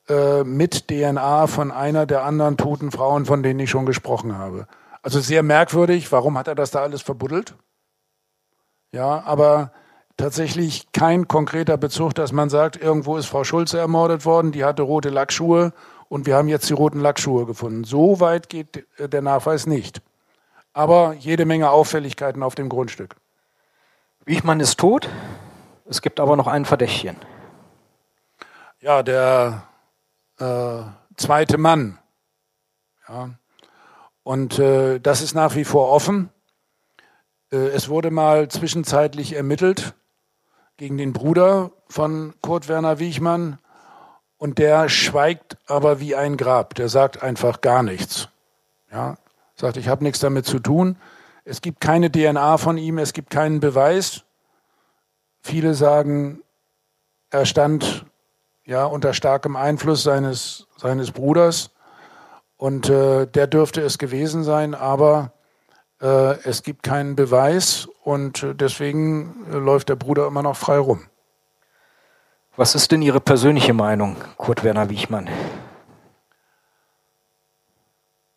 [0.09, 4.67] äh, mit DNA von einer der anderen toten Frauen, von denen ich schon gesprochen habe.
[5.01, 7.55] Also sehr merkwürdig, warum hat er das da alles verbuddelt?
[8.91, 9.71] Ja, aber
[10.17, 14.81] tatsächlich kein konkreter Bezug, dass man sagt, irgendwo ist Frau Schulze ermordet worden, die hatte
[14.81, 15.71] rote Lackschuhe
[16.09, 17.85] und wir haben jetzt die roten Lackschuhe gefunden.
[17.85, 20.01] So weit geht der Nachweis nicht.
[20.73, 23.15] Aber jede Menge Auffälligkeiten auf dem Grundstück.
[24.25, 25.09] Wiechmann ist tot.
[25.85, 27.17] Es gibt aber noch einen Verdächtigen.
[28.79, 29.67] Ja, der
[30.39, 30.81] äh,
[31.17, 31.99] zweite Mann.
[33.07, 33.31] Ja.
[34.23, 36.29] Und äh, das ist nach wie vor offen.
[37.51, 39.93] Äh, es wurde mal zwischenzeitlich ermittelt
[40.77, 43.59] gegen den Bruder von Kurt Werner Wiechmann.
[44.37, 46.75] Und der schweigt aber wie ein Grab.
[46.75, 48.29] Der sagt einfach gar nichts.
[48.91, 49.17] Ja,
[49.55, 50.97] sagt, ich habe nichts damit zu tun.
[51.45, 54.23] Es gibt keine DNA von ihm, es gibt keinen Beweis.
[55.41, 56.41] Viele sagen,
[57.29, 58.05] er stand
[58.65, 61.71] ja unter starkem Einfluss seines, seines Bruders
[62.55, 65.33] und äh, der dürfte es gewesen sein, aber
[66.01, 70.77] äh, es gibt keinen Beweis und äh, deswegen äh, läuft der Bruder immer noch frei
[70.77, 71.01] rum.
[72.55, 75.27] Was ist denn Ihre persönliche Meinung, Kurt Werner Wiechmann?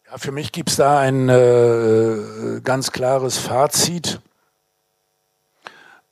[0.09, 4.21] Ja, für mich gibt es da ein äh, ganz klares Fazit.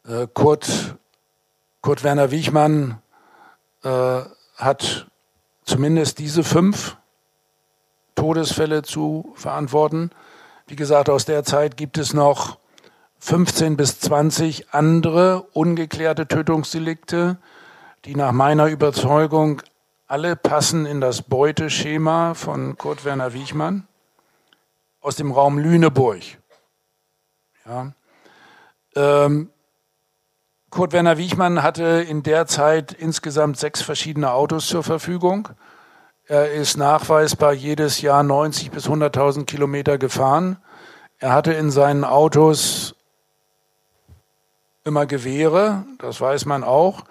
[0.04, 0.96] Äh, Kurt,
[1.80, 3.00] Kurt Werner Wiechmann
[3.84, 4.22] äh,
[4.56, 5.06] hat
[5.64, 6.96] zumindest diese fünf
[8.16, 10.10] Todesfälle zu verantworten.
[10.66, 12.58] Wie gesagt, aus der Zeit gibt es noch
[13.20, 17.38] 15 bis 20 andere ungeklärte Tötungsdelikte,
[18.06, 19.62] die nach meiner Überzeugung
[20.06, 23.86] alle passen in das Beuteschema von Kurt Werner Wiechmann
[25.00, 26.22] aus dem Raum Lüneburg.
[27.66, 27.92] Ja.
[28.96, 29.50] Ähm,
[30.70, 35.48] Kurt Werner Wiechmann hatte in der Zeit insgesamt sechs verschiedene Autos zur Verfügung.
[36.26, 40.56] Er ist nachweisbar jedes Jahr 90 bis 100.000 Kilometer gefahren.
[41.18, 42.94] Er hatte in seinen Autos
[44.84, 47.04] immer Gewehre, das weiß man auch.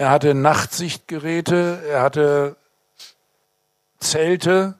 [0.00, 2.56] Er hatte Nachtsichtgeräte, er hatte
[3.98, 4.78] Zelte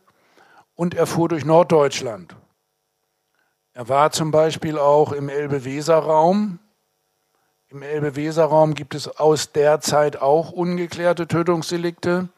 [0.77, 2.37] und er fuhr durch Norddeutschland.
[3.73, 6.61] Er war zum Beispiel auch im Elbe-Weser-Raum.
[7.69, 12.29] Im Elbe-Weser-Raum gibt es aus der Zeit auch ungeklärte Tötungsdelikte.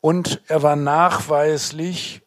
[0.00, 2.22] Und er war nachweislich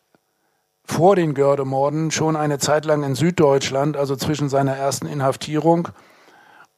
[0.86, 5.90] vor den Gördemorden schon eine Zeit lang in Süddeutschland, also zwischen seiner ersten Inhaftierung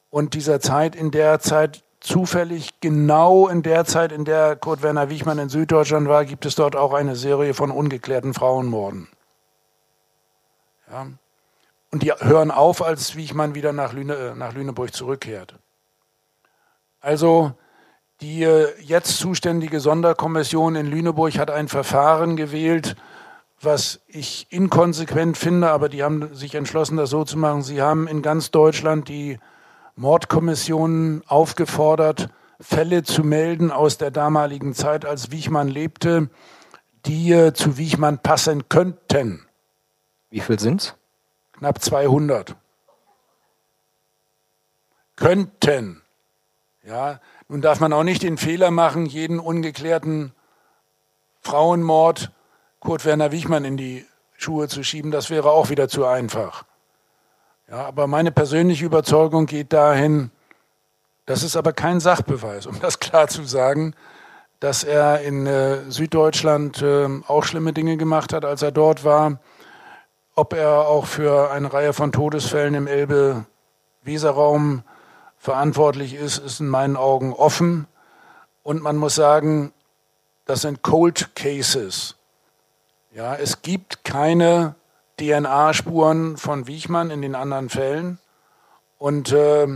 [0.09, 5.09] und dieser Zeit, in der Zeit zufällig genau in der Zeit, in der Kurt Werner
[5.09, 9.07] Wiechmann in Süddeutschland war, gibt es dort auch eine Serie von ungeklärten Frauenmorden.
[10.89, 11.07] Ja.
[11.91, 15.55] Und die hören auf, als Wiechmann wieder nach, Lüne, nach Lüneburg zurückkehrt.
[16.99, 17.53] Also
[18.21, 22.95] die äh, jetzt zuständige Sonderkommission in Lüneburg hat ein Verfahren gewählt,
[23.61, 27.61] was ich inkonsequent finde, aber die haben sich entschlossen, das so zu machen.
[27.61, 29.39] Sie haben in ganz Deutschland die
[29.95, 32.29] Mordkommissionen aufgefordert,
[32.59, 36.29] Fälle zu melden aus der damaligen Zeit, als Wiechmann lebte,
[37.05, 39.45] die zu Wiechmann passen könnten.
[40.29, 40.95] Wie viel sind's?
[41.53, 42.55] Knapp 200.
[45.15, 46.01] Könnten.
[46.83, 50.33] Ja, nun darf man auch nicht den Fehler machen, jeden ungeklärten
[51.41, 52.31] Frauenmord
[52.79, 54.05] Kurt Werner Wiechmann in die
[54.37, 55.11] Schuhe zu schieben.
[55.11, 56.65] Das wäre auch wieder zu einfach.
[57.69, 60.29] Ja, aber meine persönliche Überzeugung geht dahin,
[61.25, 63.95] das ist aber kein Sachbeweis, um das klar zu sagen,
[64.59, 69.39] dass er in äh, Süddeutschland äh, auch schlimme Dinge gemacht hat, als er dort war.
[70.35, 74.83] Ob er auch für eine Reihe von Todesfällen im Elbe-Weser-Raum
[75.37, 77.87] verantwortlich ist, ist in meinen Augen offen.
[78.61, 79.73] Und man muss sagen,
[80.45, 82.15] das sind Cold Cases.
[83.13, 84.75] Ja, es gibt keine
[85.19, 88.19] DNA-Spuren von Wiechmann in den anderen Fällen.
[88.97, 89.67] Und äh,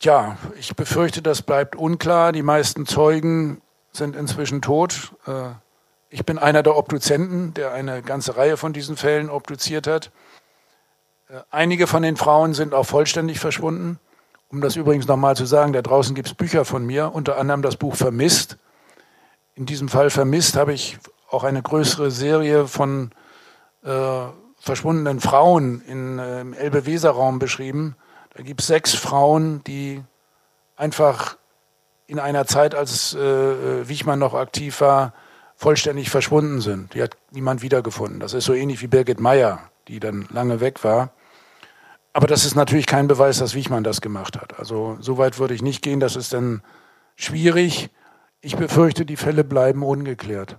[0.00, 2.32] ja, ich befürchte, das bleibt unklar.
[2.32, 3.62] Die meisten Zeugen
[3.92, 5.12] sind inzwischen tot.
[5.26, 5.50] Äh,
[6.10, 10.12] Ich bin einer der Obduzenten, der eine ganze Reihe von diesen Fällen obduziert hat.
[11.28, 13.98] Äh, einige von den Frauen sind auch vollständig verschwunden.
[14.48, 17.62] Um das übrigens nochmal zu sagen, da draußen gibt es Bücher von mir, unter anderem
[17.62, 18.58] das Buch Vermisst.
[19.56, 20.98] In diesem Fall Vermisst habe ich
[21.30, 23.10] auch eine größere Serie von
[23.84, 24.26] äh,
[24.58, 27.96] verschwundenen Frauen in, äh, im Elbe-Weser-Raum beschrieben.
[28.34, 30.02] Da gibt es sechs Frauen, die
[30.76, 31.36] einfach
[32.06, 35.12] in einer Zeit, als äh, äh, Wichmann noch aktiv war,
[35.56, 36.94] vollständig verschwunden sind.
[36.94, 38.20] Die hat niemand wiedergefunden.
[38.20, 41.10] Das ist so ähnlich wie Birgit Meyer, die dann lange weg war.
[42.12, 44.58] Aber das ist natürlich kein Beweis, dass Wichmann das gemacht hat.
[44.58, 46.00] Also so weit würde ich nicht gehen.
[46.00, 46.62] Das ist dann
[47.14, 47.90] schwierig.
[48.40, 50.58] Ich befürchte, die Fälle bleiben ungeklärt.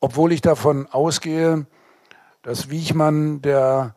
[0.00, 1.66] Obwohl ich davon ausgehe,
[2.42, 3.94] dass Wichmann der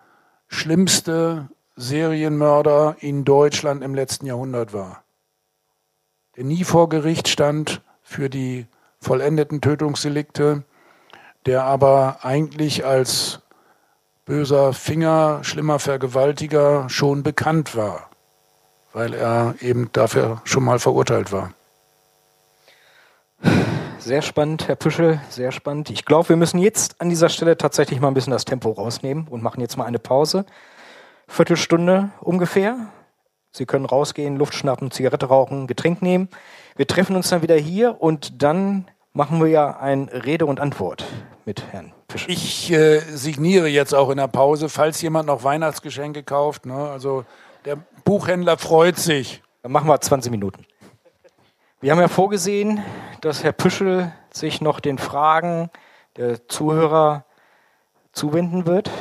[0.47, 5.04] schlimmste Serienmörder in Deutschland im letzten Jahrhundert war.
[6.36, 8.68] Der nie vor Gericht stand für die
[8.99, 10.64] vollendeten Tötungsdelikte,
[11.45, 13.39] der aber eigentlich als
[14.26, 18.10] böser Finger, schlimmer Vergewaltiger schon bekannt war,
[18.93, 21.54] weil er eben dafür schon mal verurteilt war.
[24.02, 25.91] Sehr spannend, Herr Püschel, sehr spannend.
[25.91, 29.28] Ich glaube, wir müssen jetzt an dieser Stelle tatsächlich mal ein bisschen das Tempo rausnehmen
[29.28, 30.43] und machen jetzt mal eine Pause.
[31.28, 32.88] Viertelstunde ungefähr.
[33.52, 36.30] Sie können rausgehen, Luft schnappen, Zigarette rauchen, Getränk nehmen.
[36.76, 41.06] Wir treffen uns dann wieder hier und dann machen wir ja ein Rede und Antwort
[41.45, 42.28] mit Herrn Fischer.
[42.28, 46.66] Ich äh, signiere jetzt auch in der Pause, falls jemand noch Weihnachtsgeschenke kauft.
[46.66, 46.74] Ne?
[46.74, 47.24] Also
[47.66, 49.43] der Buchhändler freut sich.
[49.62, 50.66] Dann machen wir 20 Minuten.
[51.84, 52.84] Wir haben ja vorgesehen,
[53.21, 55.71] dass Herr Püschel sich noch den Fragen
[56.15, 57.25] der Zuhörer
[58.13, 58.91] zuwenden wird.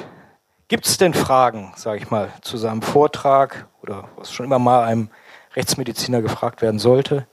[0.69, 4.85] Gibt es denn Fragen, sage ich mal, zu seinem Vortrag oder was schon immer mal
[4.85, 5.11] einem
[5.55, 7.27] Rechtsmediziner gefragt werden sollte?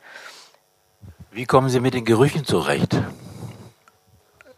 [1.32, 3.02] Wie kommen Sie mit den Gerüchen zurecht?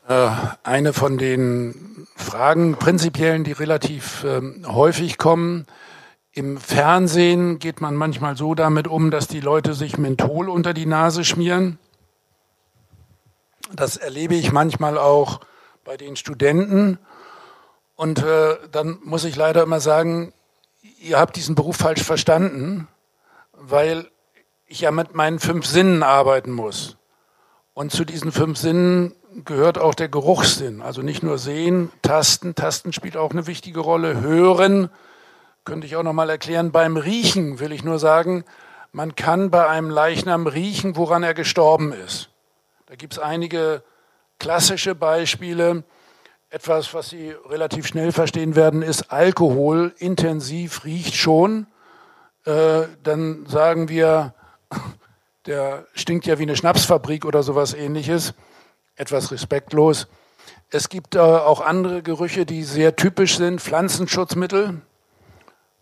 [0.08, 0.30] Äh,
[0.64, 5.68] eine von den Fragen, prinzipiellen, die relativ ähm, häufig kommen.
[6.40, 10.86] Im Fernsehen geht man manchmal so damit um, dass die Leute sich Menthol unter die
[10.86, 11.78] Nase schmieren.
[13.74, 15.42] Das erlebe ich manchmal auch
[15.84, 16.98] bei den Studenten.
[17.98, 20.32] Und äh, dann muss ich leider immer sagen,
[21.02, 22.88] ihr habt diesen Beruf falsch verstanden,
[23.52, 24.10] weil
[24.66, 26.96] ich ja mit meinen fünf Sinnen arbeiten muss.
[27.74, 29.14] Und zu diesen fünf Sinnen
[29.44, 30.82] gehört auch der Geruchssinn.
[30.82, 34.90] Also nicht nur sehen, tasten, tasten spielt auch eine wichtige Rolle, hören,
[35.66, 36.72] könnte ich auch noch mal erklären.
[36.72, 38.44] Beim Riechen will ich nur sagen,
[38.92, 42.30] man kann bei einem Leichnam riechen, woran er gestorben ist.
[42.88, 43.84] Da gibt es einige
[44.40, 45.84] klassische Beispiele.
[46.50, 51.68] Etwas, was Sie relativ schnell verstehen werden, ist Alkohol intensiv riecht schon.
[52.46, 54.34] Äh, dann sagen wir,
[55.46, 58.34] der stinkt ja wie eine Schnapsfabrik oder sowas ähnliches.
[58.96, 60.08] Etwas respektlos.
[60.72, 63.62] Es gibt äh, auch andere Gerüche, die sehr typisch sind.
[63.62, 64.82] Pflanzenschutzmittel.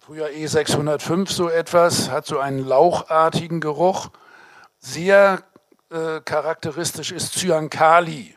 [0.07, 4.07] Früher E605 so etwas, hat so einen lauchartigen Geruch.
[4.79, 5.43] Sehr
[5.89, 8.33] äh, charakteristisch ist Cyankali.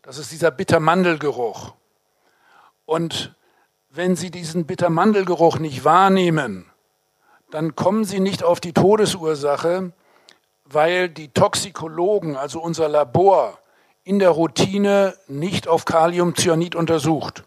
[0.00, 1.74] Das ist dieser Bittermandelgeruch.
[2.86, 3.34] Und
[3.90, 6.70] wenn Sie diesen Bittermandelgeruch nicht wahrnehmen,
[7.50, 9.92] dann kommen Sie nicht auf die Todesursache,
[10.64, 13.58] weil die Toxikologen, also unser Labor,
[14.04, 17.44] in der Routine nicht auf Kaliumcyanid untersucht.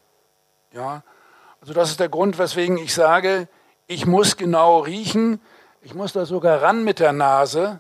[0.73, 1.01] Ja,
[1.61, 3.47] also das ist der Grund, weswegen ich sage,
[3.87, 5.41] ich muss genau riechen,
[5.81, 7.79] ich muss da sogar ran mit der Nase,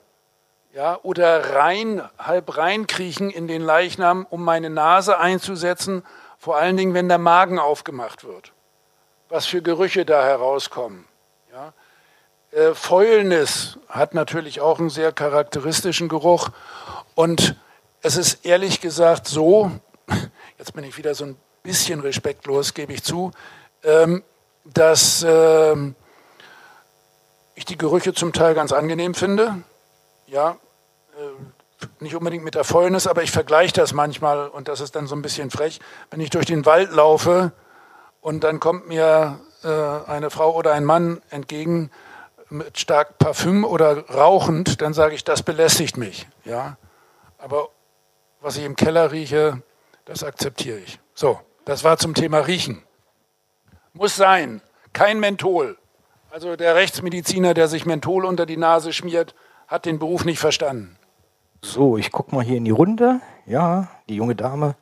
[0.73, 6.03] ja, oder rein, halb reinkriechen in den Leichnam, um meine Nase einzusetzen,
[6.37, 8.53] vor allen Dingen, wenn der Magen aufgemacht wird.
[9.29, 11.05] Was für Gerüche da herauskommen.
[11.51, 11.73] Ja.
[12.51, 16.49] Äh, Fäulnis hat natürlich auch einen sehr charakteristischen Geruch.
[17.15, 17.55] Und
[18.01, 19.71] es ist ehrlich gesagt so,
[20.57, 23.31] jetzt bin ich wieder so ein bisschen respektlos, gebe ich zu,
[23.87, 24.23] ähm,
[24.65, 25.95] dass ähm,
[27.55, 29.63] ich die Gerüche zum Teil ganz angenehm finde.
[30.27, 30.57] Ja,
[31.17, 35.07] äh, nicht unbedingt mit der Fäulnis, aber ich vergleiche das manchmal und das ist dann
[35.07, 35.79] so ein bisschen frech,
[36.11, 37.53] wenn ich durch den Wald laufe
[38.19, 39.69] und dann kommt mir äh,
[40.09, 41.89] eine Frau oder ein Mann entgegen
[42.49, 46.27] mit stark Parfüm oder rauchend, dann sage ich, das belästigt mich.
[46.45, 46.77] Ja,
[47.37, 47.69] aber
[48.41, 49.61] was ich im Keller rieche,
[50.05, 50.99] das akzeptiere ich.
[51.13, 52.86] So, das war zum Thema Riechen.
[53.97, 54.61] Muss sein,
[54.93, 55.77] kein Menthol.
[56.29, 59.33] Also der Rechtsmediziner, der sich Menthol unter die Nase schmiert,
[59.67, 60.97] hat den Beruf nicht verstanden.
[61.61, 63.21] So, ich gucke mal hier in die Runde.
[63.45, 64.75] Ja, die junge Dame.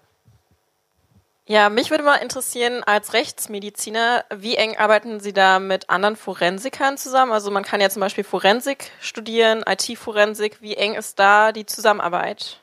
[1.47, 6.97] Ja, mich würde mal interessieren, als Rechtsmediziner, wie eng arbeiten Sie da mit anderen Forensikern
[6.97, 7.31] zusammen?
[7.31, 10.61] Also man kann ja zum Beispiel Forensik studieren, IT-Forensik.
[10.61, 12.61] Wie eng ist da die Zusammenarbeit?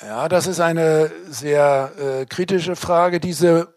[0.00, 3.18] Ja, das ist eine sehr äh, kritische Frage.
[3.18, 3.74] Diese,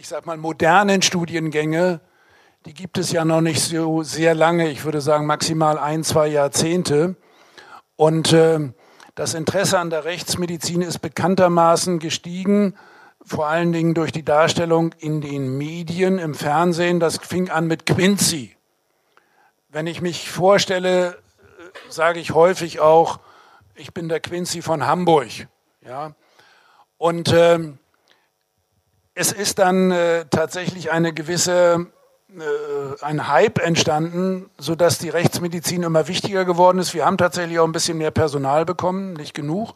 [0.00, 2.00] ich sag mal, modernen Studiengänge,
[2.66, 4.70] die gibt es ja noch nicht so sehr lange.
[4.70, 7.16] Ich würde sagen maximal ein, zwei Jahrzehnte.
[7.96, 8.60] Und äh,
[9.16, 12.76] das Interesse an der Rechtsmedizin ist bekanntermaßen gestiegen,
[13.24, 17.00] vor allen Dingen durch die Darstellung in den Medien, im Fernsehen.
[17.00, 18.54] Das fing an mit Quincy.
[19.68, 21.14] Wenn ich mich vorstelle, äh,
[21.88, 23.18] sage ich häufig auch,
[23.74, 25.48] ich bin der Quincy von Hamburg.
[25.84, 26.14] Ja?
[26.98, 27.72] Und äh,
[29.18, 31.86] es ist dann äh, tatsächlich eine gewisse,
[32.32, 36.94] äh, ein Hype entstanden, sodass die Rechtsmedizin immer wichtiger geworden ist.
[36.94, 39.74] Wir haben tatsächlich auch ein bisschen mehr Personal bekommen, nicht genug.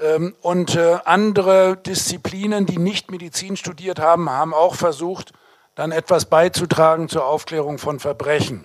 [0.00, 5.32] Ähm, und äh, andere Disziplinen, die nicht Medizin studiert haben, haben auch versucht,
[5.74, 8.64] dann etwas beizutragen zur Aufklärung von Verbrechen.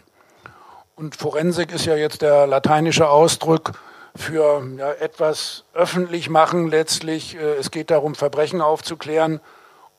[0.95, 3.71] Und Forensik ist ja jetzt der lateinische Ausdruck
[4.15, 7.35] für ja, etwas öffentlich machen letztlich.
[7.35, 9.41] Äh, es geht darum, Verbrechen aufzuklären.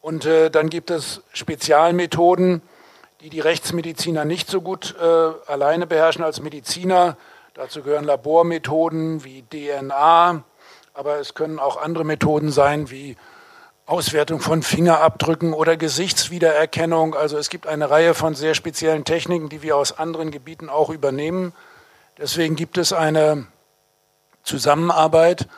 [0.05, 2.61] Und äh, dann gibt es Spezialmethoden,
[3.23, 7.17] die die Rechtsmediziner nicht so gut äh, alleine beherrschen als Mediziner.
[7.55, 10.45] Dazu gehören Labormethoden wie DNA,
[10.93, 13.17] aber es können auch andere Methoden sein wie
[13.87, 17.15] Auswertung von Fingerabdrücken oder Gesichtswiedererkennung.
[17.15, 20.91] Also es gibt eine Reihe von sehr speziellen Techniken, die wir aus anderen Gebieten auch
[20.91, 21.55] übernehmen.
[22.19, 23.47] Deswegen gibt es eine
[24.43, 25.49] Zusammenarbeit,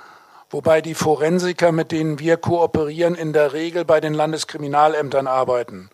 [0.57, 5.90] wobei die Forensiker, mit denen wir kooperieren, in der Regel bei den Landeskriminalämtern arbeiten.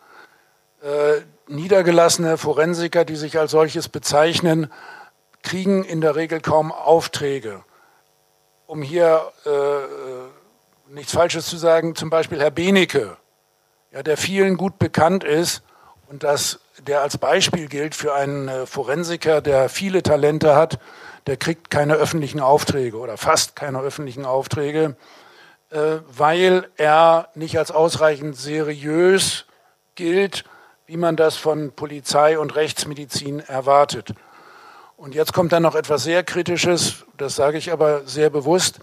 [0.82, 4.70] Äh, niedergelassene Forensiker, die sich als solches bezeichnen,
[5.42, 7.64] kriegen in der Regel kaum Aufträge.
[8.66, 13.16] Um hier äh, nichts Falsches zu sagen, zum Beispiel Herr Benecke,
[13.90, 15.64] ja, der vielen gut bekannt ist
[16.08, 20.78] und das, der als Beispiel gilt für einen äh, Forensiker, der viele Talente hat,
[21.26, 24.96] der kriegt keine öffentlichen Aufträge oder fast keine öffentlichen Aufträge,
[25.70, 29.46] äh, weil er nicht als ausreichend seriös
[29.94, 30.44] gilt,
[30.86, 34.14] wie man das von Polizei und Rechtsmedizin erwartet.
[34.96, 38.80] Und jetzt kommt dann noch etwas sehr Kritisches, das sage ich aber sehr bewusst.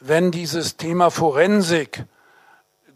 [0.00, 2.04] Wenn dieses Thema Forensik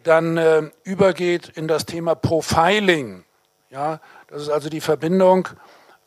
[0.03, 3.25] dann äh, übergeht in das Thema Profiling,
[3.71, 5.49] ja, das ist also die Verbindung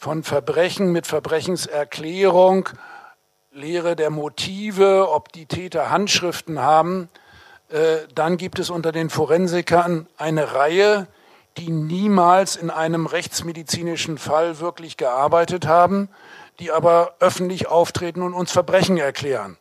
[0.04, 2.68] von Verbrechen mit Verbrechenserklärung,
[3.54, 7.08] Lehre der Motive, ob die Täter Handschriften haben.
[7.70, 11.08] Äh, dann gibt es unter den Forensikern eine Reihe,
[11.56, 16.10] die niemals in einem rechtsmedizinischen Fall wirklich gearbeitet haben,
[16.60, 19.56] die aber öffentlich auftreten und uns Verbrechen erklären.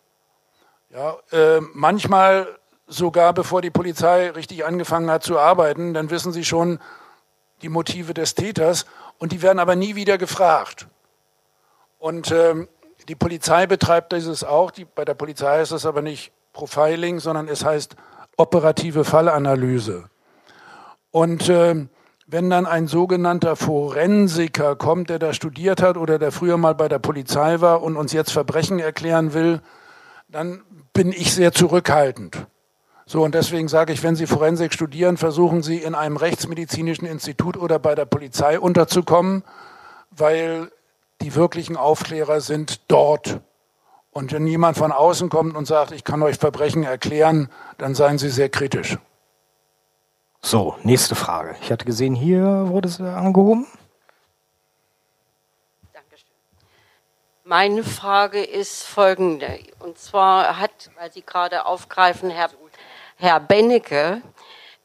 [0.90, 2.48] Ja, äh, manchmal
[2.88, 6.80] sogar bevor die Polizei richtig angefangen hat zu arbeiten, dann wissen sie schon
[7.62, 8.86] die Motive des Täters
[9.22, 10.88] und die werden aber nie wieder gefragt.
[12.00, 12.66] Und ähm,
[13.06, 14.72] die Polizei betreibt dieses auch.
[14.72, 17.94] Die, bei der Polizei heißt es aber nicht Profiling, sondern es heißt
[18.36, 20.10] operative Fallanalyse.
[21.12, 21.86] Und äh,
[22.26, 26.88] wenn dann ein sogenannter Forensiker kommt, der da studiert hat oder der früher mal bei
[26.88, 29.60] der Polizei war und uns jetzt Verbrechen erklären will,
[30.26, 30.64] dann
[30.94, 32.48] bin ich sehr zurückhaltend.
[33.06, 37.56] So, und deswegen sage ich, wenn Sie Forensik studieren, versuchen Sie in einem rechtsmedizinischen Institut
[37.56, 39.42] oder bei der Polizei unterzukommen,
[40.10, 40.70] weil
[41.20, 43.40] die wirklichen Aufklärer sind dort.
[44.12, 47.48] Und wenn jemand von außen kommt und sagt, ich kann euch Verbrechen erklären,
[47.78, 48.98] dann seien Sie sehr kritisch.
[50.42, 51.56] So, nächste Frage.
[51.62, 53.66] Ich hatte gesehen, hier wurde es angehoben.
[55.92, 56.26] Dankeschön.
[57.44, 59.60] Meine Frage ist folgende.
[59.78, 62.50] Und zwar hat, weil Sie gerade aufgreifen, Herr
[63.22, 64.20] Herr Bennecke.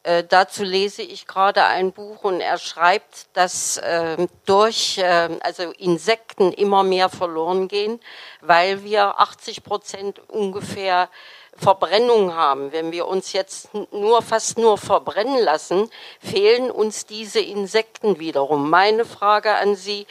[0.04, 5.72] Äh, dazu lese ich gerade ein Buch und er schreibt, dass äh, durch äh, also
[5.72, 7.98] Insekten immer mehr verloren gehen,
[8.40, 11.08] weil wir 80 Prozent ungefähr
[11.56, 12.70] Verbrennung haben.
[12.70, 18.70] Wenn wir uns jetzt nur fast nur verbrennen lassen, fehlen uns diese Insekten wiederum.
[18.70, 20.06] Meine Frage an Sie,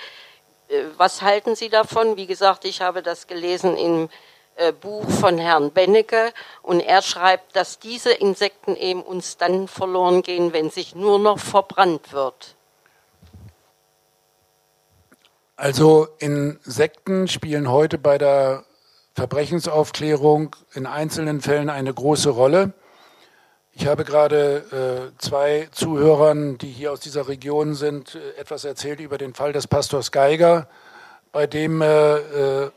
[0.68, 2.18] äh, was halten Sie davon?
[2.18, 4.10] Wie gesagt, ich habe das gelesen im
[4.82, 10.54] Buch von Herrn Bennecke und er schreibt, dass diese Insekten eben uns dann verloren gehen,
[10.54, 12.56] wenn sich nur noch verbrannt wird.
[15.56, 18.64] Also Insekten spielen heute bei der
[19.16, 22.74] Verbrechensaufklärung in einzelnen Fällen eine große Rolle.
[23.74, 29.00] Ich habe gerade äh, zwei Zuhörern, die hier aus dieser Region sind, äh, etwas erzählt
[29.00, 30.68] über den Fall des Pastors Geiger,
[31.32, 32.72] bei dem äh, äh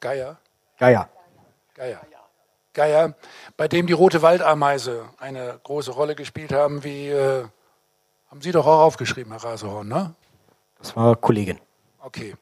[0.00, 0.38] Geier?
[0.78, 1.08] Geier.
[1.74, 2.00] Geier.
[2.74, 3.14] Geier,
[3.56, 7.44] bei dem die rote Waldameise eine große Rolle gespielt haben, wie äh,
[8.30, 10.14] haben Sie doch auch aufgeschrieben, Herr Rasehorn, ne?
[10.78, 11.58] Das war Kollegin.
[11.98, 12.36] Okay.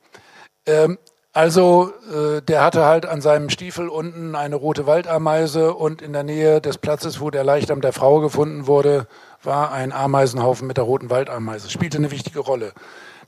[0.67, 0.99] Ähm,
[1.33, 6.23] Also äh, der hatte halt an seinem Stiefel unten eine rote Waldameise und in der
[6.23, 9.07] Nähe des Platzes, wo der Leichnam der Frau gefunden wurde,
[9.43, 11.69] war ein Ameisenhaufen mit der roten Waldameise.
[11.71, 12.73] Spielte eine wichtige Rolle.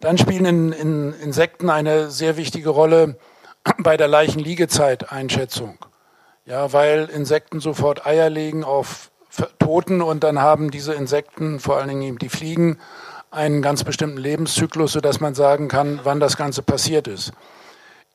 [0.01, 3.17] Dann spielen in, in Insekten eine sehr wichtige Rolle
[3.79, 5.79] bei der Leichenliegezeiteinschätzung.
[6.45, 9.11] Ja, weil Insekten sofort Eier legen auf
[9.59, 12.79] Toten und dann haben diese Insekten, vor allen Dingen die Fliegen,
[13.31, 17.33] einen ganz bestimmten Lebenszyklus, sodass man sagen kann, wann das Ganze passiert ist.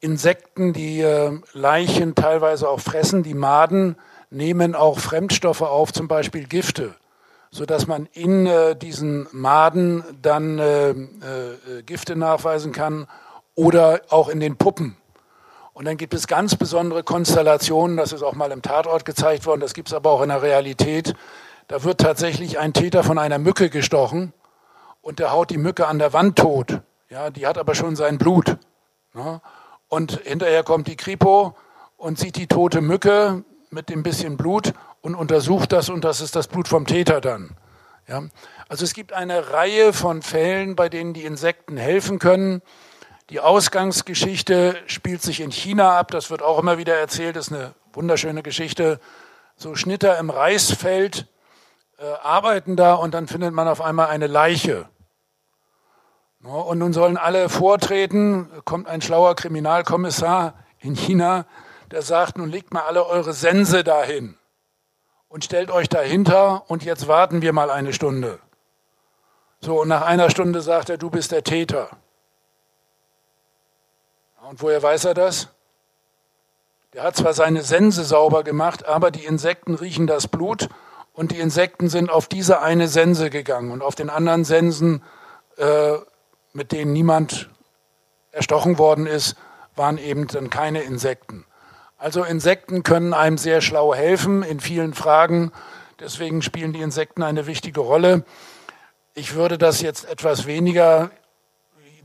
[0.02, 3.96] Insekten, die äh, Leichen teilweise auch fressen, die Maden,
[4.32, 6.96] nehmen auch Fremdstoffe auf, zum Beispiel Gifte,
[7.52, 10.94] sodass man in äh, diesen Maden dann äh,
[11.86, 13.08] Gifte nachweisen kann
[13.56, 14.98] oder auch in den Puppen.
[15.74, 19.62] Und dann gibt es ganz besondere Konstellationen, das ist auch mal im Tatort gezeigt worden,
[19.62, 21.16] das gibt es aber auch in der Realität.
[21.68, 24.34] Da wird tatsächlich ein Täter von einer Mücke gestochen
[25.02, 26.82] und der haut die Mücke an der Wand tot.
[27.10, 28.58] Ja, die hat aber schon sein Blut.
[29.16, 29.42] Ja.
[29.88, 31.56] Und hinterher kommt die Kripo
[31.98, 36.36] und sieht die tote Mücke mit dem bisschen Blut und untersucht das und das ist
[36.36, 37.56] das Blut vom Täter dann.
[38.08, 38.24] Ja?
[38.70, 42.62] Also es gibt eine Reihe von Fällen, bei denen die Insekten helfen können.
[43.34, 47.54] Die Ausgangsgeschichte spielt sich in China ab, das wird auch immer wieder erzählt, das ist
[47.54, 49.00] eine wunderschöne Geschichte.
[49.56, 51.26] So Schnitter im Reisfeld
[51.98, 54.88] äh, arbeiten da und dann findet man auf einmal eine Leiche.
[56.44, 61.48] Und nun sollen alle vortreten, kommt ein schlauer Kriminalkommissar in China,
[61.90, 64.38] der sagt, nun legt mal alle eure Sense dahin
[65.28, 68.38] und stellt euch dahinter und jetzt warten wir mal eine Stunde.
[69.60, 71.98] So, und nach einer Stunde sagt er, du bist der Täter.
[74.54, 75.48] Und woher weiß er das?
[76.94, 80.70] Der hat zwar seine Sense sauber gemacht, aber die Insekten riechen das Blut
[81.12, 85.02] und die Insekten sind auf diese eine Sense gegangen und auf den anderen Sensen
[85.58, 85.94] äh,
[86.54, 87.50] mit denen niemand
[88.32, 89.38] erstochen worden ist,
[89.76, 91.46] waren eben dann keine Insekten.
[91.98, 95.52] Also Insekten können einem sehr schlau helfen in vielen Fragen.
[96.00, 98.24] Deswegen spielen die Insekten eine wichtige Rolle.
[99.16, 101.10] Ich würde das jetzt etwas weniger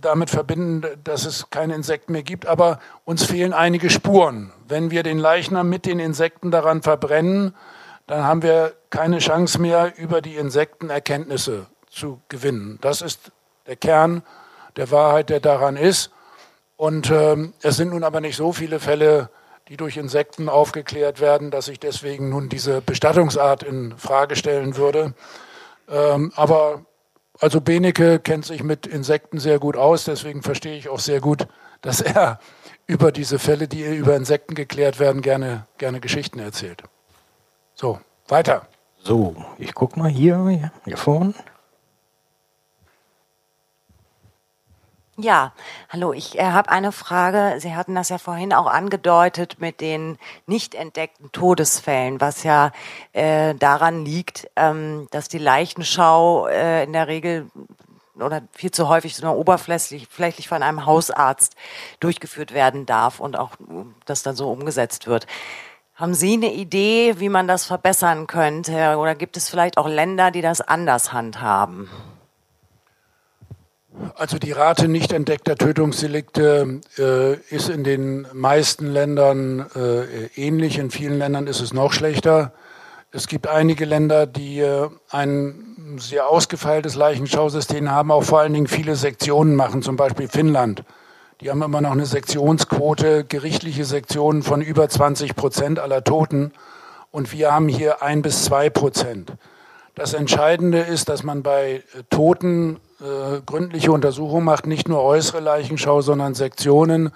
[0.00, 4.52] damit verbinden, dass es keine Insekten mehr gibt, aber uns fehlen einige Spuren.
[4.66, 7.54] Wenn wir den Leichnam mit den Insekten daran verbrennen,
[8.06, 12.78] dann haben wir keine Chance mehr, über die Insekten Erkenntnisse zu gewinnen.
[12.80, 13.32] Das ist
[13.66, 14.22] der Kern
[14.76, 16.10] der Wahrheit, der daran ist.
[16.76, 19.30] Und ähm, es sind nun aber nicht so viele Fälle,
[19.68, 25.12] die durch Insekten aufgeklärt werden, dass ich deswegen nun diese Bestattungsart in Frage stellen würde.
[25.90, 26.84] Ähm, aber
[27.40, 31.46] also Benecke kennt sich mit Insekten sehr gut aus, deswegen verstehe ich auch sehr gut,
[31.80, 32.40] dass er
[32.86, 36.82] über diese Fälle, die über Insekten geklärt werden, gerne, gerne Geschichten erzählt.
[37.74, 38.66] So, weiter.
[39.00, 41.34] So, ich gucke mal hier, hier vorne.
[45.20, 45.52] Ja,
[45.88, 47.56] hallo, ich äh, habe eine Frage.
[47.58, 50.16] Sie hatten das ja vorhin auch angedeutet mit den
[50.46, 52.70] nicht entdeckten Todesfällen, was ja
[53.14, 57.50] äh, daran liegt, ähm, dass die Leichenschau äh, in der Regel
[58.14, 61.56] oder viel zu häufig so oberflächlich vielleicht von einem Hausarzt
[61.98, 63.56] durchgeführt werden darf und auch
[64.06, 65.26] das dann so umgesetzt wird.
[65.96, 68.96] Haben Sie eine Idee, wie man das verbessern könnte?
[68.98, 71.90] Oder gibt es vielleicht auch Länder, die das anders handhaben?
[74.14, 80.90] Also die Rate nicht entdeckter Tötungsdelikte äh, ist in den meisten Ländern äh, ähnlich, in
[80.90, 82.52] vielen Ländern ist es noch schlechter.
[83.10, 88.66] Es gibt einige Länder, die äh, ein sehr ausgefeiltes Leichenschausystem haben, auch vor allen Dingen
[88.66, 90.84] viele Sektionen machen, zum Beispiel Finnland.
[91.40, 96.52] Die haben immer noch eine Sektionsquote, gerichtliche Sektionen von über 20 Prozent aller Toten.
[97.10, 99.32] Und wir haben hier ein bis zwei Prozent.
[99.94, 106.00] Das Entscheidende ist, dass man bei Toten äh, gründliche Untersuchungen macht, nicht nur äußere Leichenschau,
[106.00, 107.12] sondern Sektionen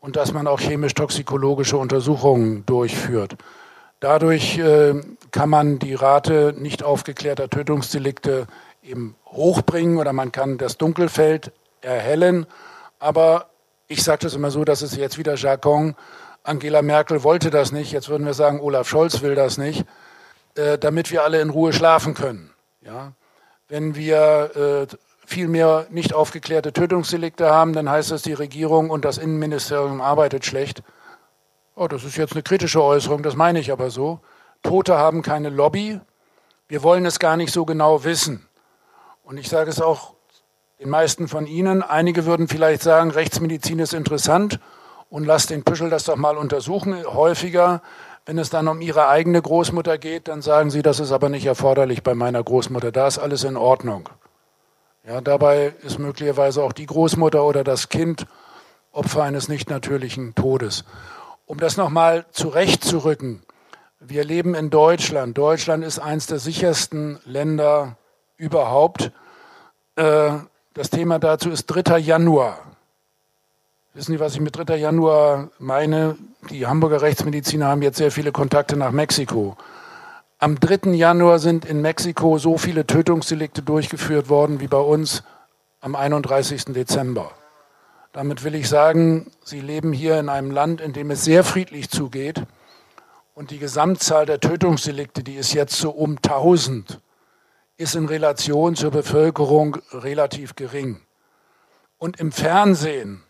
[0.00, 3.36] und dass man auch chemisch-toxikologische Untersuchungen durchführt.
[4.00, 4.94] Dadurch äh,
[5.30, 8.46] kann man die Rate nicht aufgeklärter Tötungsdelikte
[8.82, 12.46] eben hochbringen oder man kann das Dunkelfeld erhellen.
[12.98, 13.46] Aber
[13.88, 15.96] ich sage das immer so, das ist jetzt wieder Jargon.
[16.42, 17.92] Angela Merkel wollte das nicht.
[17.92, 19.84] Jetzt würden wir sagen, Olaf Scholz will das nicht,
[20.54, 22.52] äh, damit wir alle in Ruhe schlafen können.
[22.82, 23.12] Ja?
[23.68, 24.96] Wenn wir äh,
[25.26, 30.46] viel mehr nicht aufgeklärte Tötungsdelikte haben, dann heißt das, die Regierung und das Innenministerium arbeitet
[30.46, 30.82] schlecht.
[31.74, 34.20] Oh, das ist jetzt eine kritische Äußerung, das meine ich aber so.
[34.62, 36.00] Tote haben keine Lobby.
[36.68, 38.48] Wir wollen es gar nicht so genau wissen.
[39.22, 40.14] Und ich sage es auch
[40.80, 41.82] den meisten von Ihnen.
[41.82, 44.60] Einige würden vielleicht sagen, Rechtsmedizin ist interessant
[45.10, 47.04] und lasst den Püschel das doch mal untersuchen.
[47.04, 47.82] Häufiger,
[48.24, 51.46] wenn es dann um Ihre eigene Großmutter geht, dann sagen Sie, das ist aber nicht
[51.46, 52.92] erforderlich bei meiner Großmutter.
[52.92, 54.08] Da ist alles in Ordnung.
[55.06, 58.26] Ja, dabei ist möglicherweise auch die Großmutter oder das Kind
[58.90, 60.84] Opfer eines nicht natürlichen Todes.
[61.44, 63.42] Um das nochmal zurechtzurücken,
[64.00, 65.38] wir leben in Deutschland.
[65.38, 67.96] Deutschland ist eines der sichersten Länder
[68.36, 69.12] überhaupt.
[69.94, 70.32] Äh,
[70.74, 71.98] das Thema dazu ist 3.
[71.98, 72.58] Januar.
[73.94, 74.74] Wissen Sie, was ich mit 3.
[74.76, 76.16] Januar meine?
[76.50, 79.56] Die Hamburger Rechtsmediziner haben jetzt sehr viele Kontakte nach Mexiko.
[80.38, 80.90] Am 3.
[80.90, 85.22] Januar sind in Mexiko so viele Tötungsdelikte durchgeführt worden wie bei uns
[85.80, 86.74] am 31.
[86.74, 87.30] Dezember.
[88.12, 91.88] Damit will ich sagen, Sie leben hier in einem Land, in dem es sehr friedlich
[91.88, 92.42] zugeht
[93.32, 97.00] und die Gesamtzahl der Tötungsdelikte, die ist jetzt so um 1000,
[97.78, 101.00] ist in Relation zur Bevölkerung relativ gering.
[101.96, 103.22] Und im Fernsehen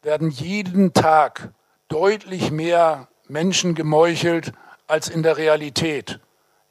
[0.00, 1.50] werden jeden Tag
[1.88, 4.52] deutlich mehr Menschen gemeuchelt
[4.86, 6.20] als in der Realität.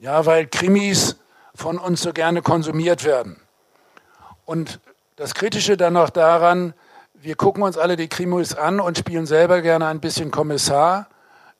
[0.05, 1.15] Ja, weil Krimis
[1.55, 3.37] von uns so gerne konsumiert werden.
[4.45, 4.79] Und
[5.15, 6.75] das Kritische dann noch daran,
[7.15, 11.07] wir gucken uns alle die Krimis an und spielen selber gerne ein bisschen Kommissar.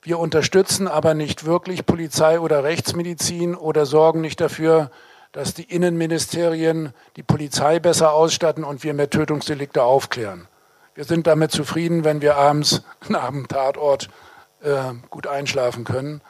[0.03, 4.91] Wir unterstützen aber nicht wirklich Polizei oder Rechtsmedizin oder sorgen nicht dafür,
[5.31, 10.47] dass die Innenministerien die Polizei besser ausstatten und wir mehr Tötungsdelikte aufklären.
[10.93, 14.07] Wir sind damit zufrieden, wenn wir abends nach dem Tatort
[14.61, 16.21] äh, gut einschlafen können.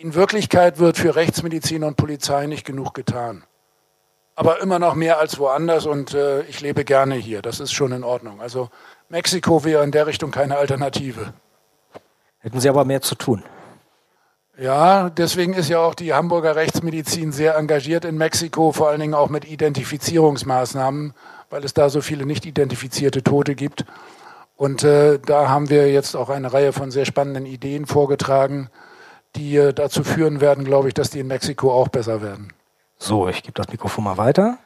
[0.00, 3.42] In Wirklichkeit wird für Rechtsmedizin und Polizei nicht genug getan.
[4.36, 7.42] Aber immer noch mehr als woanders und äh, ich lebe gerne hier.
[7.42, 8.40] Das ist schon in Ordnung.
[8.40, 8.70] Also
[9.08, 11.34] Mexiko wäre in der Richtung keine Alternative.
[12.38, 13.42] Hätten Sie aber mehr zu tun.
[14.56, 19.14] Ja, deswegen ist ja auch die Hamburger Rechtsmedizin sehr engagiert in Mexiko, vor allen Dingen
[19.14, 21.12] auch mit Identifizierungsmaßnahmen,
[21.50, 23.84] weil es da so viele nicht identifizierte Tote gibt.
[24.54, 28.70] Und äh, da haben wir jetzt auch eine Reihe von sehr spannenden Ideen vorgetragen,
[29.36, 32.52] die äh, dazu führen werden, glaube ich, dass die in Mexiko auch besser werden.
[32.98, 34.58] So, ich gebe das Mikrofon mal weiter.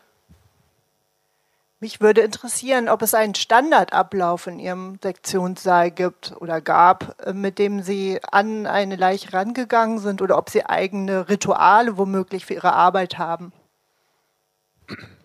[1.80, 7.58] Mich würde interessieren, ob es einen Standardablauf in Ihrem Sektionssaal gibt oder gab, äh, mit
[7.58, 12.72] dem Sie an eine Leiche rangegangen sind oder ob Sie eigene Rituale womöglich für Ihre
[12.72, 13.52] Arbeit haben.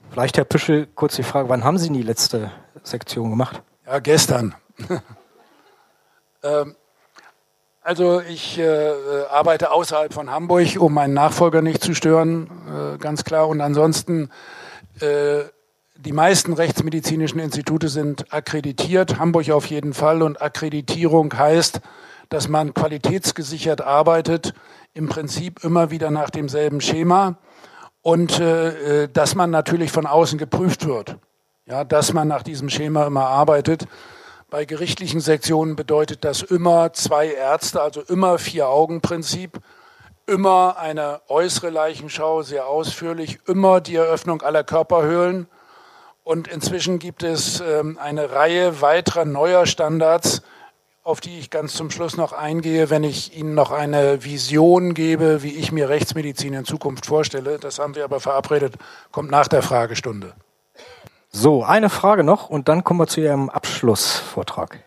[0.10, 3.62] Vielleicht, Herr Püschel, kurz die Frage, wann haben Sie die letzte Sektion gemacht?
[3.86, 4.56] Ja, gestern.
[6.44, 6.76] ähm,
[7.88, 8.92] also ich äh,
[9.32, 13.48] arbeite außerhalb von Hamburg, um meinen Nachfolger nicht zu stören, äh, ganz klar.
[13.48, 14.30] Und ansonsten,
[15.00, 15.44] äh,
[15.96, 20.22] die meisten rechtsmedizinischen Institute sind akkreditiert, Hamburg auf jeden Fall.
[20.22, 21.80] Und Akkreditierung heißt,
[22.28, 24.54] dass man qualitätsgesichert arbeitet,
[24.94, 27.38] im Prinzip immer wieder nach demselben Schema
[28.02, 31.16] und äh, äh, dass man natürlich von außen geprüft wird.
[31.66, 33.88] Ja, dass man nach diesem Schema immer arbeitet.
[34.50, 39.60] Bei gerichtlichen Sektionen bedeutet das immer zwei Ärzte, also immer Vier-Augen-Prinzip,
[40.26, 45.48] immer eine äußere Leichenschau, sehr ausführlich, immer die Eröffnung aller Körperhöhlen.
[46.24, 50.44] Und inzwischen gibt es ähm, eine Reihe weiterer neuer Standards,
[51.04, 55.44] auf die ich ganz zum Schluss noch eingehe, wenn ich Ihnen noch eine Vision gebe,
[55.44, 57.60] wie ich mir Rechtsmedizin in Zukunft vorstelle.
[57.60, 58.76] Das haben wir aber verabredet,
[59.12, 60.36] kommt nach der Fragestunde.
[61.40, 64.84] So, eine Frage noch und dann kommen wir zu Ihrem Abschlussvortrag.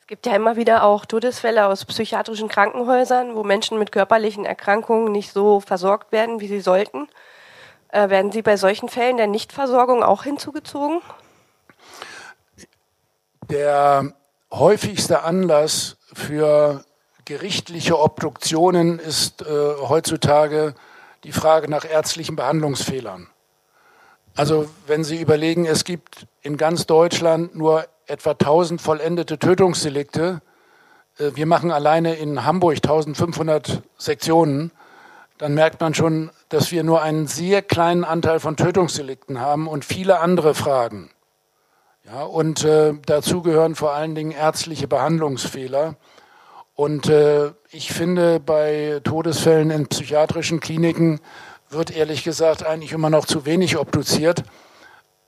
[0.00, 5.12] Es gibt ja immer wieder auch Todesfälle aus psychiatrischen Krankenhäusern, wo Menschen mit körperlichen Erkrankungen
[5.12, 7.06] nicht so versorgt werden, wie sie sollten.
[7.90, 11.00] Äh, werden Sie bei solchen Fällen der Nichtversorgung auch hinzugezogen?
[13.48, 14.14] Der
[14.50, 16.84] häufigste Anlass für
[17.24, 19.44] gerichtliche Obduktionen ist äh,
[19.88, 20.74] heutzutage
[21.22, 23.28] die Frage nach ärztlichen Behandlungsfehlern.
[24.38, 30.42] Also wenn Sie überlegen, es gibt in ganz Deutschland nur etwa 1000 vollendete Tötungsdelikte.
[31.18, 34.70] Äh, wir machen alleine in Hamburg 1500 Sektionen.
[35.38, 39.84] Dann merkt man schon, dass wir nur einen sehr kleinen Anteil von Tötungsdelikten haben und
[39.84, 41.10] viele andere Fragen.
[42.04, 45.96] Ja, und äh, dazu gehören vor allen Dingen ärztliche Behandlungsfehler.
[46.76, 51.18] Und äh, ich finde, bei Todesfällen in psychiatrischen Kliniken
[51.70, 54.42] wird ehrlich gesagt eigentlich immer noch zu wenig obduziert.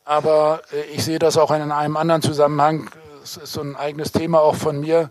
[0.05, 2.91] Aber äh, ich sehe das auch in einem anderen Zusammenhang.
[3.22, 5.11] Es ist so ein eigenes Thema auch von mir.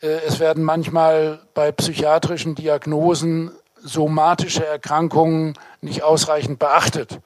[0.00, 3.52] Äh, es werden manchmal bei psychiatrischen Diagnosen
[3.82, 7.20] somatische Erkrankungen nicht ausreichend beachtet.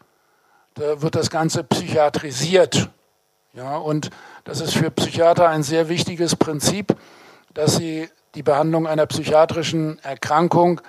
[0.74, 2.88] Da wird das Ganze psychiatrisiert.
[3.55, 4.11] Ja, und
[4.45, 6.97] das ist für Psychiater ein sehr wichtiges Prinzip,
[7.53, 10.80] dass sie die Behandlung einer psychiatrischen Erkrankung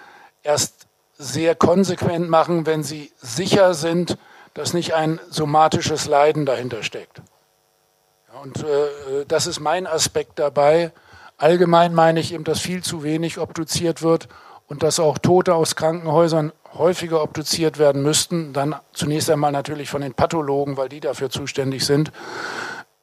[0.44, 0.88] erst
[1.18, 4.18] sehr konsequent machen, wenn sie sicher sind,
[4.54, 7.22] dass nicht ein somatisches Leiden dahinter steckt.
[8.42, 10.92] Und äh, das ist mein Aspekt dabei.
[11.38, 14.28] Allgemein meine ich eben, dass viel zu wenig obduziert wird
[14.68, 18.54] und dass auch Tote aus Krankenhäusern häufiger obduziert werden müssten.
[18.54, 22.12] Dann zunächst einmal natürlich von den Pathologen, weil die dafür zuständig sind.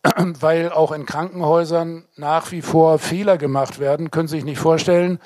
[0.17, 4.11] weil auch in Krankenhäusern nach wie vor Fehler gemacht werden.
[4.11, 5.21] Können Sie sich nicht vorstellen.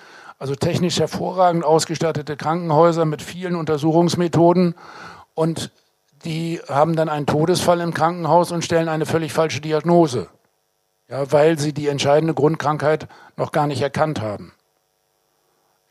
[0.44, 4.74] Also technisch hervorragend ausgestattete Krankenhäuser mit vielen Untersuchungsmethoden
[5.32, 5.72] und
[6.26, 10.28] die haben dann einen Todesfall im Krankenhaus und stellen eine völlig falsche Diagnose,
[11.08, 14.52] ja, weil sie die entscheidende Grundkrankheit noch gar nicht erkannt haben.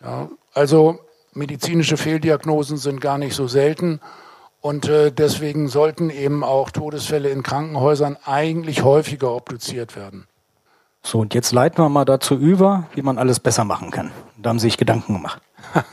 [0.03, 0.99] Ja, also
[1.33, 4.01] medizinische Fehldiagnosen sind gar nicht so selten
[4.61, 10.27] und äh, deswegen sollten eben auch Todesfälle in Krankenhäusern eigentlich häufiger obduziert werden.
[11.05, 14.11] So, und jetzt leiten wir mal dazu über, wie man alles besser machen kann.
[14.37, 15.41] Da haben Sie sich Gedanken gemacht.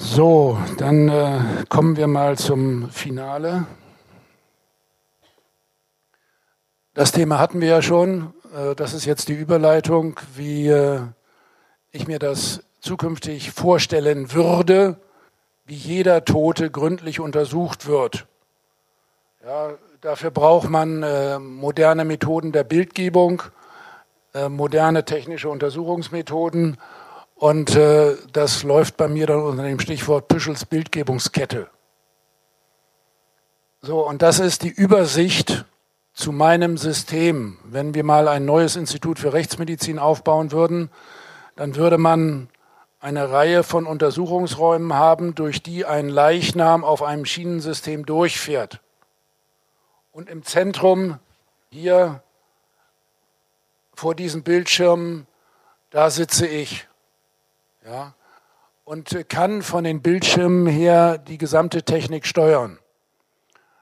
[0.00, 3.66] So, dann äh, kommen wir mal zum Finale.
[6.94, 8.32] Das Thema hatten wir ja schon.
[8.54, 11.00] Äh, das ist jetzt die Überleitung, wie äh,
[11.90, 15.00] ich mir das zukünftig vorstellen würde,
[15.64, 18.26] wie jeder Tote gründlich untersucht wird.
[19.44, 19.70] Ja,
[20.00, 23.42] dafür braucht man äh, moderne Methoden der Bildgebung,
[24.34, 26.78] äh, moderne technische Untersuchungsmethoden
[27.34, 31.68] und äh, das läuft bei mir dann unter dem Stichwort Püschels Bildgebungskette.
[33.80, 35.64] So, und das ist die Übersicht
[36.12, 37.58] zu meinem System.
[37.64, 40.90] Wenn wir mal ein neues Institut für Rechtsmedizin aufbauen würden,
[41.54, 42.48] dann würde man
[43.00, 48.80] eine Reihe von Untersuchungsräumen haben, durch die ein Leichnam auf einem Schienensystem durchfährt.
[50.18, 51.20] Und im Zentrum
[51.70, 52.24] hier
[53.94, 55.28] vor diesen Bildschirmen,
[55.90, 56.88] da sitze ich
[57.86, 58.14] ja,
[58.82, 62.80] und kann von den Bildschirmen her die gesamte Technik steuern.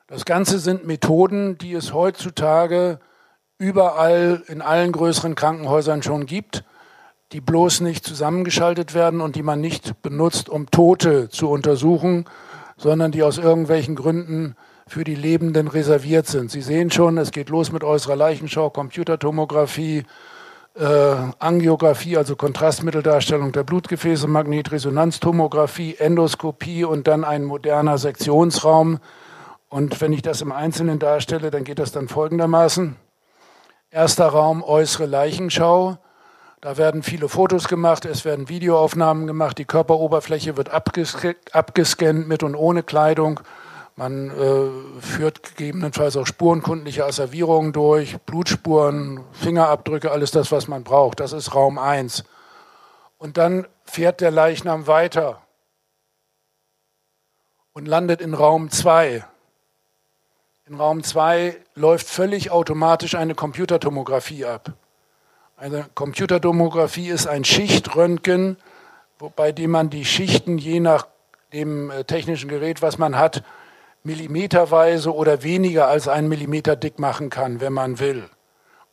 [0.09, 3.01] Das Ganze sind Methoden, die es heutzutage
[3.57, 6.65] überall in allen größeren Krankenhäusern schon gibt,
[7.33, 12.27] die bloß nicht zusammengeschaltet werden und die man nicht benutzt, um Tote zu untersuchen,
[12.77, 14.55] sondern die aus irgendwelchen Gründen
[14.89, 16.51] für die Lebenden reserviert sind.
[16.51, 20.05] Sie sehen schon, es geht los mit äußerer Leichenschau, Computertomographie,
[20.75, 29.01] äh, Angiografie, also Kontrastmitteldarstellung der Blutgefäße, Magnetresonanztomographie, Endoskopie und dann ein moderner Sektionsraum.
[29.69, 32.95] Und wenn ich das im Einzelnen darstelle, dann geht das dann folgendermaßen.
[33.91, 35.99] Erster Raum, äußere Leichenschau.
[36.61, 42.55] Da werden viele Fotos gemacht, es werden Videoaufnahmen gemacht, die Körperoberfläche wird abgescannt mit und
[42.55, 43.41] ohne Kleidung.
[43.99, 51.19] Man äh, führt gegebenenfalls auch spurenkundliche Asservierungen durch, Blutspuren, Fingerabdrücke, alles das, was man braucht.
[51.19, 52.25] Das ist Raum 1.
[53.17, 55.41] Und dann fährt der Leichnam weiter
[57.73, 59.25] und landet in Raum 2.
[60.67, 64.75] In Raum 2 läuft völlig automatisch eine Computertomographie ab.
[65.57, 68.59] Eine Computertomographie ist ein Schichtröntgen,
[69.37, 71.07] bei dem man die Schichten je nach
[71.55, 73.43] dem äh, technischen Gerät, was man hat,
[74.07, 78.31] millimeterweise oder weniger als einen Millimeter dick machen kann, wenn man will.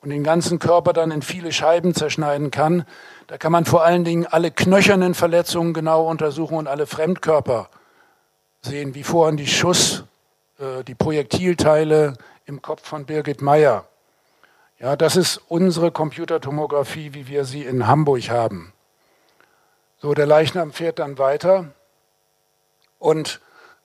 [0.01, 2.84] Und den ganzen Körper dann in viele Scheiben zerschneiden kann.
[3.28, 7.70] Da kann man vor allen Dingen alle knöchernen Verletzungen genau untersuchen und alle Fremdkörper
[8.61, 10.03] sehen, wie vorhin die Schuss,
[10.59, 13.86] äh, die Projektilteile im Kopf von Birgit Meyer.
[14.80, 18.74] Ja, das ist unsere Computertomographie, wie wir sie in Hamburg haben.
[20.01, 21.70] So, der Leichnam fährt dann weiter
[22.99, 23.39] und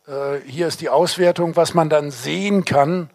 [0.08, 3.10] äh, hier ist die Auswertung, was man dann sehen kann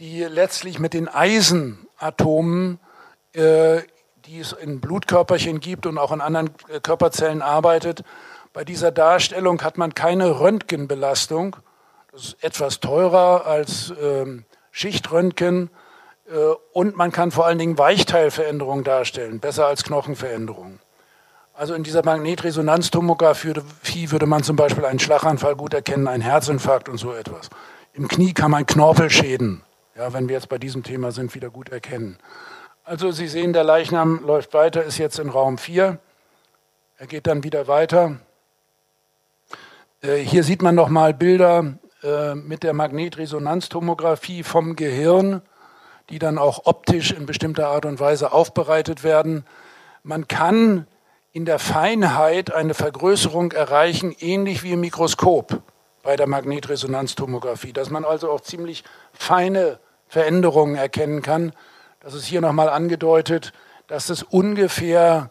[0.00, 2.78] die letztlich mit den Eisenatomen,
[3.32, 3.80] äh,
[4.26, 8.04] die es in Blutkörperchen gibt und auch in anderen äh, Körperzellen arbeitet.
[8.52, 11.56] Bei dieser Darstellung hat man keine Röntgenbelastung.
[12.12, 15.70] Das ist etwas teurer als ähm, Schichtröntgen.
[16.26, 20.80] Äh, und man kann vor allen Dingen Weichteilveränderungen darstellen, besser als Knochenveränderungen.
[21.56, 26.98] Also in dieser Magnetresonanztomographie würde man zum Beispiel einen Schlaganfall gut erkennen, einen Herzinfarkt und
[26.98, 27.48] so etwas.
[27.92, 29.62] Im Knie kann man Knorpelschäden,
[29.96, 32.18] ja, wenn wir jetzt bei diesem Thema sind, wieder gut erkennen.
[32.82, 36.00] Also Sie sehen, der Leichnam läuft weiter, ist jetzt in Raum 4.
[36.98, 38.16] Er geht dann wieder weiter.
[40.02, 45.40] Äh, hier sieht man nochmal Bilder äh, mit der Magnetresonanztomographie vom Gehirn,
[46.10, 49.44] die dann auch optisch in bestimmter Art und Weise aufbereitet werden.
[50.02, 50.86] Man kann
[51.32, 55.62] in der Feinheit eine Vergrößerung erreichen, ähnlich wie im Mikroskop
[56.02, 61.52] bei der Magnetresonanztomographie, dass man also auch ziemlich feine Veränderungen erkennen kann.
[62.00, 63.52] Das ist hier nochmal angedeutet,
[63.86, 65.30] dass es ungefähr,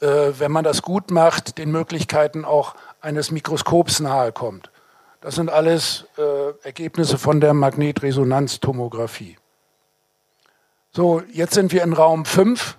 [0.00, 4.70] äh, wenn man das gut macht, den Möglichkeiten auch eines Mikroskops nahe kommt.
[5.20, 9.36] Das sind alles äh, Ergebnisse von der Magnetresonanztomographie.
[10.90, 12.78] So, jetzt sind wir in Raum 5.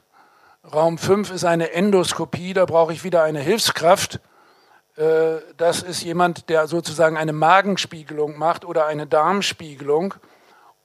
[0.74, 4.20] Raum 5 ist eine Endoskopie, da brauche ich wieder eine Hilfskraft.
[4.95, 10.16] Äh, das ist jemand, der sozusagen eine Magenspiegelung macht oder eine Darmspiegelung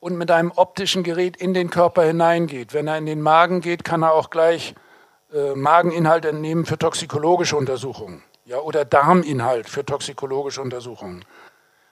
[0.00, 2.74] und mit einem optischen Gerät in den Körper hineingeht.
[2.74, 4.74] Wenn er in den Magen geht, kann er auch gleich
[5.32, 11.24] äh, Mageninhalt entnehmen für toxikologische Untersuchungen ja, oder Darminhalt für toxikologische Untersuchungen.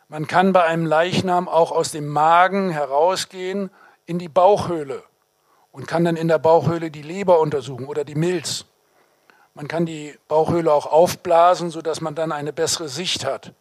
[0.08, 3.70] Man kann bei einem Leichnam auch aus dem Magen herausgehen
[4.04, 5.02] in die Bauchhöhle
[5.72, 8.66] und kann dann in der Bauchhöhle die Leber untersuchen oder die Milz.
[9.54, 13.52] Man kann die Bauchhöhle auch aufblasen, sodass man dann eine bessere Sicht hat.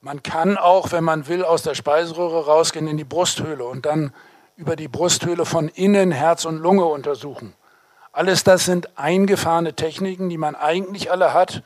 [0.00, 4.12] Man kann auch, wenn man will, aus der Speiseröhre rausgehen in die Brusthöhle und dann
[4.56, 7.54] über die Brusthöhle von innen Herz und Lunge untersuchen.
[8.10, 11.62] Alles das sind eingefahrene Techniken, die man eigentlich alle hat,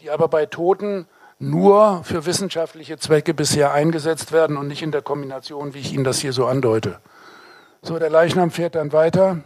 [0.00, 1.08] die aber bei Toten
[1.40, 6.04] nur für wissenschaftliche Zwecke bisher eingesetzt werden und nicht in der Kombination, wie ich Ihnen
[6.04, 7.00] das hier so andeute.
[7.80, 9.44] So, der Leichnam fährt dann weiter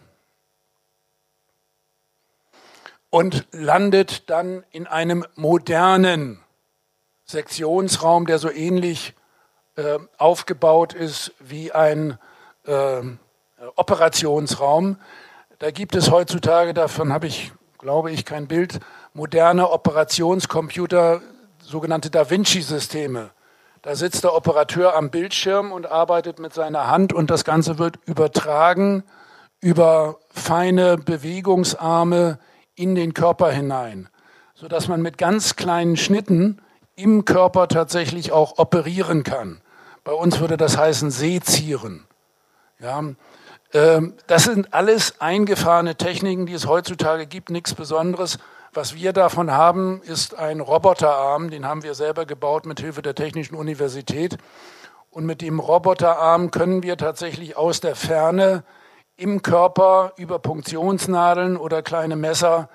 [3.10, 6.40] und landet dann in einem modernen
[7.26, 9.12] Sektionsraum, der so ähnlich
[9.76, 12.18] äh, aufgebaut ist wie ein
[12.64, 13.02] äh,
[13.76, 14.96] Operationsraum.
[15.58, 18.80] Da gibt es heutzutage, davon habe ich, glaube ich, kein Bild,
[19.12, 21.20] moderne Operationscomputer,
[21.60, 23.30] sogenannte Da Vinci-Systeme.
[23.82, 27.98] Da sitzt der Operateur am Bildschirm und arbeitet mit seiner Hand und das Ganze wird
[28.06, 29.02] übertragen
[29.60, 32.38] über feine Bewegungsarme
[32.76, 34.08] in den Körper hinein,
[34.54, 36.62] sodass man mit ganz kleinen Schnitten
[36.94, 39.60] im Körper tatsächlich auch operieren kann.
[40.04, 42.06] Bei uns würde das heißen Sezieren.
[42.78, 43.02] Ja,
[43.72, 48.38] ähm, das sind alles eingefahrene Techniken, die es heutzutage gibt, nichts Besonderes.
[48.74, 53.14] Was wir davon haben, ist ein Roboterarm, den haben wir selber gebaut mit Hilfe der
[53.14, 54.38] Technischen Universität.
[55.10, 58.64] Und mit dem Roboterarm können wir tatsächlich aus der Ferne
[59.18, 62.70] im Körper über Punktionsnadeln oder kleine Messer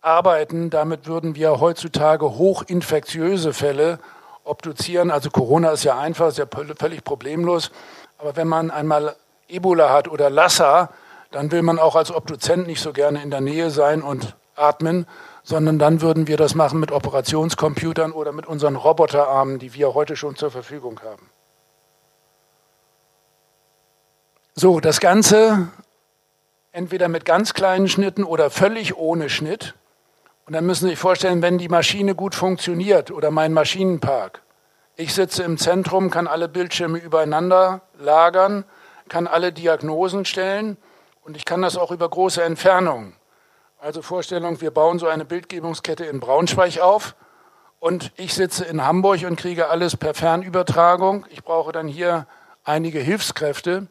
[0.00, 0.68] arbeiten.
[0.68, 4.00] Damit würden wir heutzutage hochinfektiöse Fälle
[4.42, 5.12] obduzieren.
[5.12, 7.70] Also Corona ist ja einfach, ist ja völlig problemlos.
[8.18, 9.14] Aber wenn man einmal
[9.46, 10.90] Ebola hat oder Lassa,
[11.30, 15.06] dann will man auch als Obduzent nicht so gerne in der Nähe sein und atmen,
[15.46, 20.16] sondern dann würden wir das machen mit Operationscomputern oder mit unseren Roboterarmen, die wir heute
[20.16, 21.30] schon zur Verfügung haben.
[24.54, 25.68] So, das Ganze
[26.72, 29.74] entweder mit ganz kleinen Schnitten oder völlig ohne Schnitt.
[30.46, 34.42] Und dann müssen Sie sich vorstellen, wenn die Maschine gut funktioniert oder mein Maschinenpark.
[34.96, 38.64] Ich sitze im Zentrum, kann alle Bildschirme übereinander lagern,
[39.08, 40.76] kann alle Diagnosen stellen
[41.22, 43.15] und ich kann das auch über große Entfernungen.
[43.86, 47.14] Also Vorstellung, wir bauen so eine Bildgebungskette in Braunschweig auf
[47.78, 51.24] und ich sitze in Hamburg und kriege alles per Fernübertragung.
[51.30, 52.26] Ich brauche dann hier
[52.64, 53.86] einige Hilfskräfte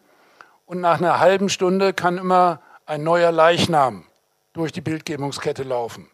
[0.65, 4.03] und nach einer halben Stunde kann immer ein neuer Leichnam
[4.51, 6.09] durch die Bildgebungskette laufen.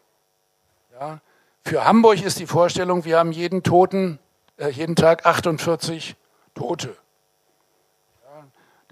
[0.92, 1.18] Ja.
[1.64, 4.20] Für Hamburg ist die Vorstellung, wir haben jeden Toten,
[4.58, 6.14] äh, jeden Tag 48
[6.54, 6.96] Tote.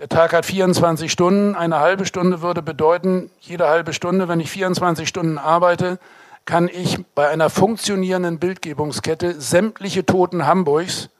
[0.00, 1.54] Der Tag hat 24 Stunden.
[1.54, 5.98] Eine halbe Stunde würde bedeuten, jede halbe Stunde, wenn ich 24 Stunden arbeite,
[6.46, 11.10] kann ich bei einer funktionierenden Bildgebungskette sämtliche Toten Hamburgs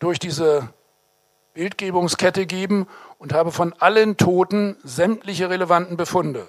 [0.00, 0.70] durch diese
[1.54, 2.88] Bildgebungskette geben
[3.18, 6.48] und habe von allen Toten sämtliche relevanten Befunde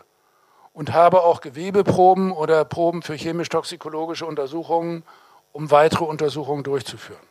[0.74, 5.04] und habe auch Gewebeproben oder Proben für chemisch-toxikologische Untersuchungen
[5.52, 7.22] um weitere Untersuchungen durchzuführen.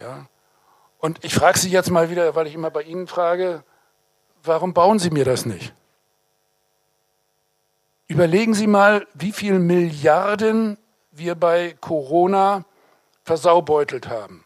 [0.00, 0.24] Ja?
[1.00, 3.64] Und ich frage Sie jetzt mal wieder, weil ich immer bei Ihnen frage,
[4.42, 5.72] warum bauen Sie mir das nicht?
[8.06, 10.76] Überlegen Sie mal, wie viele Milliarden
[11.10, 12.64] wir bei Corona
[13.24, 14.44] versaubeutelt haben.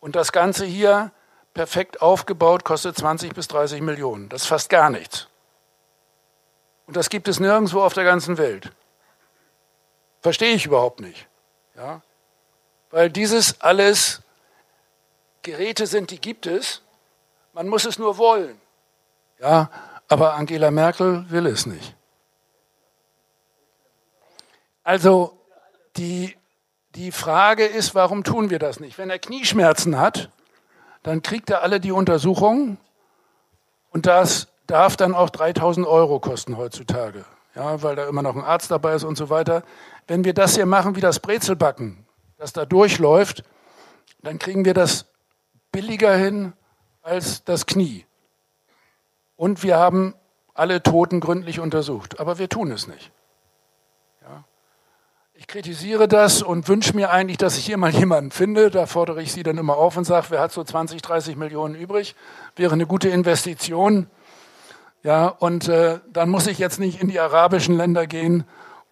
[0.00, 1.12] Und das Ganze hier
[1.52, 4.28] perfekt aufgebaut kostet 20 bis 30 Millionen.
[4.28, 5.28] Das ist fast gar nichts.
[6.86, 8.72] Und das gibt es nirgendwo auf der ganzen Welt.
[10.20, 11.28] Verstehe ich überhaupt nicht.
[11.76, 12.02] Ja?
[12.90, 14.22] Weil dieses alles
[15.44, 16.82] Geräte sind, die gibt es.
[17.52, 18.60] Man muss es nur wollen.
[19.38, 19.70] Ja,
[20.08, 21.94] aber Angela Merkel will es nicht.
[24.82, 25.38] Also
[25.96, 26.36] die,
[26.94, 28.98] die Frage ist, warum tun wir das nicht?
[28.98, 30.30] Wenn er Knieschmerzen hat,
[31.02, 32.78] dann kriegt er alle die Untersuchungen
[33.90, 38.42] und das darf dann auch 3000 Euro kosten heutzutage, ja, weil da immer noch ein
[38.42, 39.62] Arzt dabei ist und so weiter.
[40.06, 42.04] Wenn wir das hier machen wie das Brezelbacken,
[42.38, 43.44] das da durchläuft,
[44.22, 45.06] dann kriegen wir das
[45.74, 46.52] billiger hin
[47.02, 48.06] als das Knie.
[49.34, 50.14] Und wir haben
[50.54, 53.10] alle Toten gründlich untersucht, aber wir tun es nicht.
[54.22, 54.44] Ja.
[55.34, 58.70] Ich kritisiere das und wünsche mir eigentlich, dass ich hier mal jemanden finde.
[58.70, 61.74] Da fordere ich Sie dann immer auf und sage, wer hat so 20, 30 Millionen
[61.74, 62.14] übrig?
[62.54, 64.06] Wäre eine gute Investition.
[65.02, 68.44] Ja, und äh, dann muss ich jetzt nicht in die arabischen Länder gehen,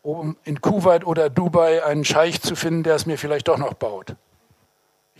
[0.03, 3.75] um in Kuwait oder Dubai einen Scheich zu finden, der es mir vielleicht doch noch
[3.75, 4.17] baut.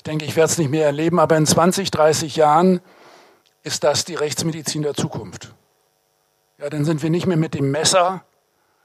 [0.03, 2.81] Ich denke, ich werde es nicht mehr erleben, aber in 20, 30 Jahren
[3.63, 5.55] ist das die Rechtsmedizin der Zukunft.
[6.59, 8.25] Ja, dann sind wir nicht mehr mit dem Messer,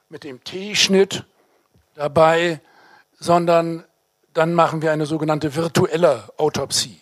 [0.10, 1.26] mit dem T-Schnitt
[1.95, 2.61] dabei,
[3.18, 3.84] sondern
[4.35, 7.02] dann machen wir eine sogenannte virtuelle Autopsie.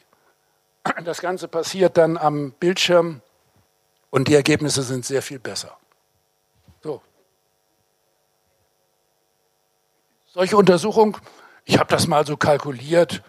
[1.03, 3.19] Das Ganze passiert dann am Bildschirm
[4.11, 5.77] und die Ergebnisse sind sehr viel besser.
[6.81, 7.01] So.
[10.27, 11.17] Solche Untersuchung,
[11.65, 13.21] ich habe das mal so kalkuliert,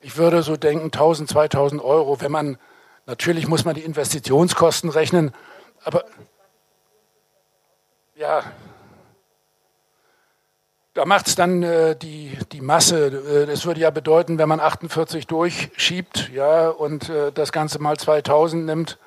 [0.00, 2.58] ich würde so denken 1000, 2000 Euro, wenn man,
[3.06, 5.34] natürlich muss man die Investitionskosten rechnen,
[5.84, 6.04] aber
[8.16, 8.42] ja,
[10.94, 13.06] da macht es dann äh, die, die Masse.
[13.06, 17.96] Äh, das würde ja bedeuten, wenn man 48 durchschiebt ja, und äh, das Ganze mal
[17.96, 18.98] 2000 nimmt,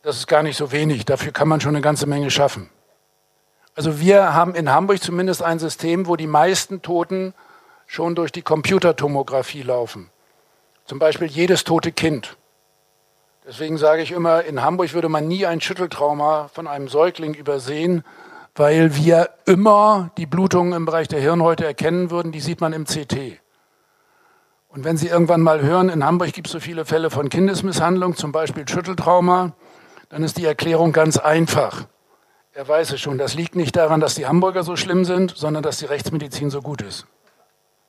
[0.00, 1.04] das ist gar nicht so wenig.
[1.04, 2.70] Dafür kann man schon eine ganze Menge schaffen.
[3.74, 7.34] Also wir haben in Hamburg zumindest ein System, wo die meisten Toten
[7.88, 10.10] schon durch die Computertomographie laufen.
[10.84, 12.36] Zum Beispiel jedes tote Kind.
[13.46, 18.04] Deswegen sage ich immer, in Hamburg würde man nie ein Schütteltrauma von einem Säugling übersehen,
[18.54, 22.84] weil wir immer die Blutungen im Bereich der Hirnhäute erkennen würden, die sieht man im
[22.84, 23.40] CT.
[24.68, 28.16] Und wenn Sie irgendwann mal hören, in Hamburg gibt es so viele Fälle von Kindesmisshandlung,
[28.16, 29.54] zum Beispiel Schütteltrauma,
[30.10, 31.86] dann ist die Erklärung ganz einfach.
[32.52, 35.62] Er weiß es schon, das liegt nicht daran, dass die Hamburger so schlimm sind, sondern
[35.62, 37.06] dass die Rechtsmedizin so gut ist.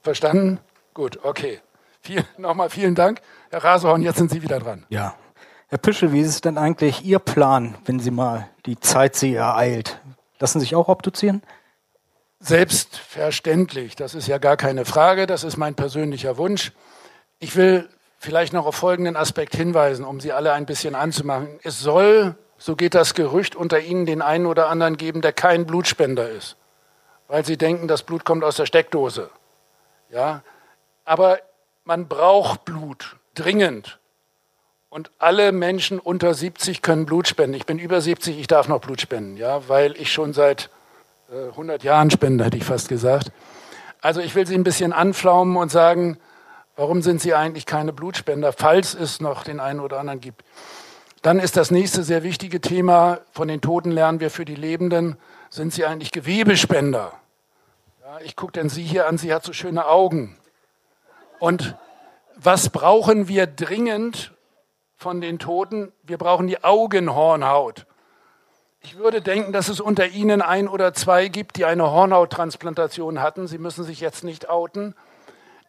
[0.01, 0.59] Verstanden?
[0.93, 1.59] Gut, okay.
[2.01, 3.21] Viel, Nochmal vielen Dank.
[3.49, 4.85] Herr Rasehorn, jetzt sind Sie wieder dran.
[4.89, 5.15] Ja.
[5.67, 9.35] Herr Pischel, wie ist es denn eigentlich Ihr Plan, wenn Sie mal die Zeit Sie
[9.35, 10.01] ereilt?
[10.39, 11.43] Lassen Sie sich auch obduzieren?
[12.39, 13.95] Selbstverständlich.
[13.95, 15.27] Das ist ja gar keine Frage.
[15.27, 16.71] Das ist mein persönlicher Wunsch.
[17.39, 21.59] Ich will vielleicht noch auf folgenden Aspekt hinweisen, um Sie alle ein bisschen anzumachen.
[21.63, 25.65] Es soll, so geht das Gerücht, unter Ihnen den einen oder anderen geben, der kein
[25.65, 26.55] Blutspender ist,
[27.27, 29.29] weil Sie denken, das Blut kommt aus der Steckdose.
[30.09, 30.43] Ja,
[31.05, 31.39] aber
[31.83, 33.99] man braucht Blut dringend.
[34.89, 37.55] Und alle Menschen unter 70 können Blut spenden.
[37.55, 40.71] Ich bin über 70, ich darf noch Blut spenden, ja, weil ich schon seit
[41.31, 43.31] äh, 100 Jahren spende, hätte ich fast gesagt.
[44.01, 46.17] Also ich will Sie ein bisschen anflaumen und sagen,
[46.75, 50.43] warum sind Sie eigentlich keine Blutspender, falls es noch den einen oder anderen gibt.
[51.21, 55.17] Dann ist das nächste sehr wichtige Thema, von den Toten lernen wir für die Lebenden,
[55.49, 57.18] sind Sie eigentlich Gewebespender?
[58.23, 60.35] Ich gucke denn Sie hier an, sie hat so schöne Augen.
[61.39, 61.75] Und
[62.35, 64.33] was brauchen wir dringend
[64.95, 65.91] von den Toten?
[66.03, 67.85] Wir brauchen die Augenhornhaut.
[68.81, 73.47] Ich würde denken, dass es unter Ihnen ein oder zwei gibt, die eine Hornhauttransplantation hatten.
[73.47, 74.95] Sie müssen sich jetzt nicht outen.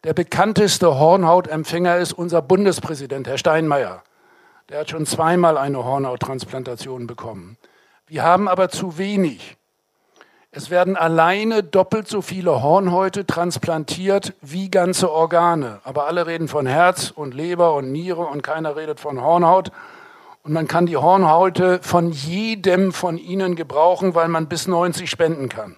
[0.03, 4.03] Der bekannteste Hornhautempfänger ist unser Bundespräsident, Herr Steinmeier.
[4.69, 7.57] Der hat schon zweimal eine Hornhauttransplantation bekommen.
[8.07, 9.57] Wir haben aber zu wenig.
[10.53, 15.79] Es werden alleine doppelt so viele Hornhäute transplantiert wie ganze Organe.
[15.85, 19.71] Aber alle reden von Herz und Leber und Niere und keiner redet von Hornhaut.
[20.43, 25.47] Und man kann die Hornhäute von jedem von ihnen gebrauchen, weil man bis 90 spenden
[25.47, 25.77] kann.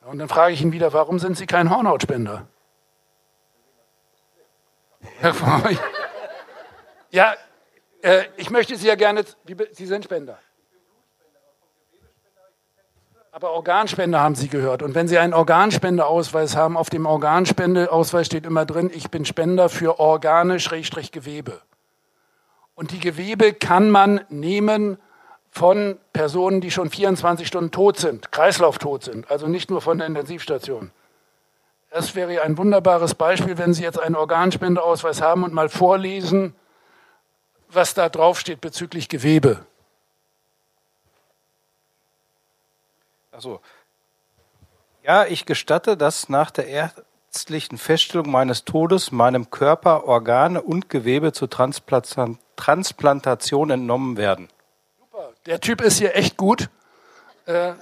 [0.00, 2.46] Und dann frage ich ihn wieder, warum sind Sie kein Hornhautspender?
[7.10, 7.34] Ja,
[8.02, 9.24] äh, ich möchte Sie ja gerne,
[9.72, 10.38] Sie sind Spender.
[13.36, 14.82] Aber Organspende haben Sie gehört.
[14.82, 19.68] Und wenn Sie einen Organspendeausweis haben, auf dem Organspendeausweis steht immer drin, ich bin Spender
[19.68, 21.60] für Organe, Schrägstrich Gewebe.
[22.74, 24.96] Und die Gewebe kann man nehmen
[25.50, 30.06] von Personen, die schon 24 Stunden tot sind, kreislauftot sind, also nicht nur von der
[30.06, 30.90] Intensivstation.
[31.90, 36.54] Das wäre ein wunderbares Beispiel, wenn Sie jetzt einen Organspendeausweis haben und mal vorlesen,
[37.68, 39.66] was da draufsteht bezüglich Gewebe.
[43.36, 43.60] Also,
[45.02, 51.32] ja, ich gestatte, dass nach der ärztlichen Feststellung meines Todes meinem Körper Organe und Gewebe
[51.32, 52.38] zur Transplantation
[53.68, 54.48] entnommen werden.
[54.98, 56.70] Super, der Typ ist hier echt gut.
[57.44, 57.74] Äh,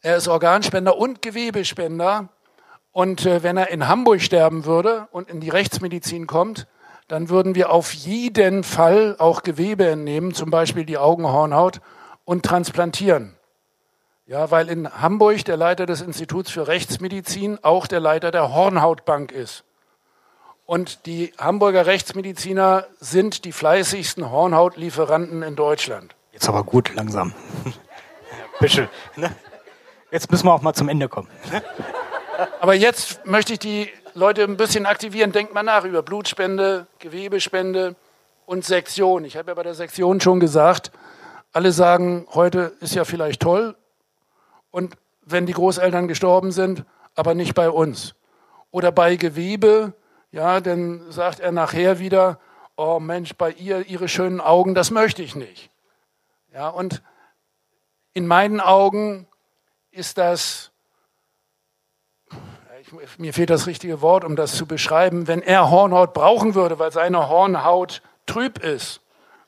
[0.00, 2.30] er ist Organspender und Gewebespender.
[2.92, 6.66] Und äh, wenn er in Hamburg sterben würde und in die Rechtsmedizin kommt,
[7.08, 11.82] dann würden wir auf jeden Fall auch Gewebe entnehmen, zum Beispiel die Augenhornhaut,
[12.24, 13.36] und transplantieren.
[14.26, 19.32] Ja, weil in Hamburg der Leiter des Instituts für Rechtsmedizin auch der Leiter der Hornhautbank
[19.32, 19.64] ist.
[20.64, 26.14] Und die Hamburger Rechtsmediziner sind die fleißigsten Hornhautlieferanten in Deutschland.
[26.32, 27.34] Jetzt aber gut, langsam.
[28.60, 29.34] Bischel, ne?
[30.12, 31.28] Jetzt müssen wir auch mal zum Ende kommen.
[31.50, 31.62] Ne?
[32.60, 35.32] Aber jetzt möchte ich die Leute ein bisschen aktivieren.
[35.32, 37.96] Denkt mal nach über Blutspende, Gewebespende
[38.46, 39.24] und Sektion.
[39.24, 40.92] Ich habe ja bei der Sektion schon gesagt,
[41.52, 43.74] alle sagen, heute ist ja vielleicht toll.
[44.72, 46.84] Und wenn die Großeltern gestorben sind,
[47.14, 48.16] aber nicht bei uns.
[48.72, 49.92] Oder bei Gewebe,
[50.32, 52.40] ja, dann sagt er nachher wieder,
[52.76, 55.70] oh Mensch, bei ihr, ihre schönen Augen, das möchte ich nicht.
[56.52, 57.02] Ja, und
[58.14, 59.28] in meinen Augen
[59.92, 60.72] ist das
[63.16, 66.92] mir fehlt das richtige Wort, um das zu beschreiben, wenn er Hornhaut brauchen würde, weil
[66.92, 69.00] seine Hornhaut trüb ist,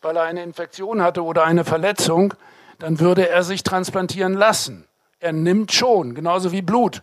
[0.02, 2.34] weil er eine Infektion hatte oder eine Verletzung,
[2.78, 4.86] dann würde er sich transplantieren lassen.
[5.24, 7.02] Er nimmt schon, genauso wie Blut.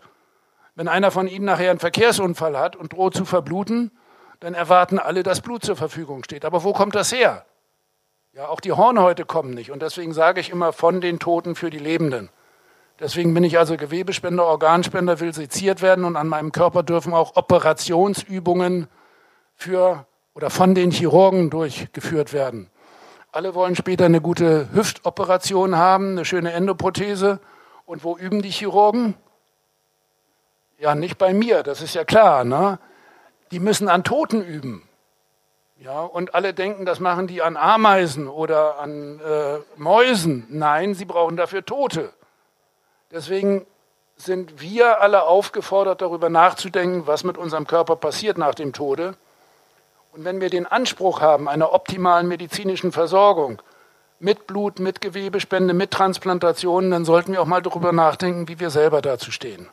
[0.76, 3.90] Wenn einer von Ihnen nachher einen Verkehrsunfall hat und droht zu verbluten,
[4.42, 6.46] dann erwarten alle, dass Blut zur Verfügung steht.
[6.46, 7.48] Aber wo kommt das her?
[8.34, 9.72] Ja, auch die Hornhäute kommen nicht.
[9.72, 12.30] Und deswegen sage ich immer von den Toten für die Lebenden.
[13.00, 17.36] Deswegen bin ich also Gewebespender, Organspender, will seziert werden und an meinem Körper dürfen auch
[17.36, 18.88] Operationsübungen
[19.56, 22.70] für oder von den Chirurgen durchgeführt werden.
[23.32, 27.40] Alle wollen später eine gute Hüftoperation haben, eine schöne Endoprothese.
[27.86, 29.16] Und wo üben die Chirurgen?
[30.78, 32.44] Ja, nicht bei mir, das ist ja klar.
[32.44, 32.80] Ne?
[33.52, 34.88] Die müssen an Toten üben.
[35.78, 40.46] Ja, und alle denken, das machen die an Ameisen oder an äh, Mäusen.
[40.50, 42.14] Nein, sie brauchen dafür Tote.
[43.10, 43.66] Deswegen
[44.16, 49.16] sind wir alle aufgefordert, darüber nachzudenken, was mit unserem Körper passiert nach dem Tode.
[50.12, 53.62] Und wenn wir den Anspruch haben einer optimalen medizinischen Versorgung
[54.22, 58.70] mit Blut, mit Gewebespende, mit Transplantationen, dann sollten wir auch mal darüber nachdenken, wie wir
[58.70, 59.68] selber dazu stehen.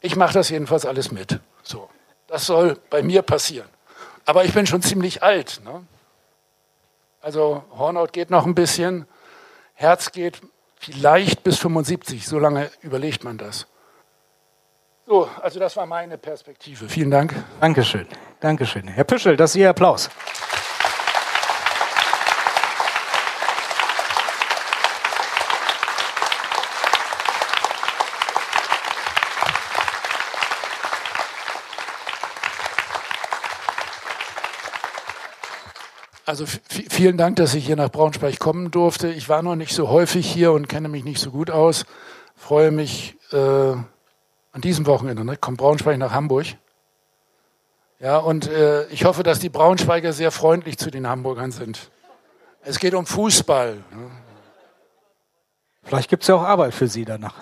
[0.00, 1.40] Ich mache das jedenfalls alles mit.
[1.62, 1.88] So,
[2.26, 3.68] das soll bei mir passieren.
[4.24, 5.60] Aber ich bin schon ziemlich alt.
[5.64, 5.84] Ne?
[7.20, 9.06] Also Hornhaut geht noch ein bisschen,
[9.74, 10.40] Herz geht
[10.82, 13.68] Vielleicht bis 75, so lange überlegt man das.
[15.06, 16.88] So, also das war meine Perspektive.
[16.88, 17.32] Vielen Dank.
[17.60, 18.04] Dankeschön.
[18.40, 18.88] Dankeschön.
[18.88, 20.10] Herr Püschel, das ist Ihr Applaus.
[36.24, 39.08] Also vielen Dank, dass ich hier nach Braunschweig kommen durfte.
[39.08, 41.84] Ich war noch nicht so häufig hier und kenne mich nicht so gut aus.
[42.36, 45.24] Freue mich äh, an diesem Wochenende.
[45.24, 45.36] Ne?
[45.36, 46.46] Kommt Braunschweig nach Hamburg.
[47.98, 51.90] Ja, und äh, ich hoffe, dass die Braunschweiger sehr freundlich zu den Hamburgern sind.
[52.62, 53.74] Es geht um Fußball.
[53.74, 54.10] Ne?
[55.82, 57.34] Vielleicht gibt es ja auch Arbeit für Sie danach.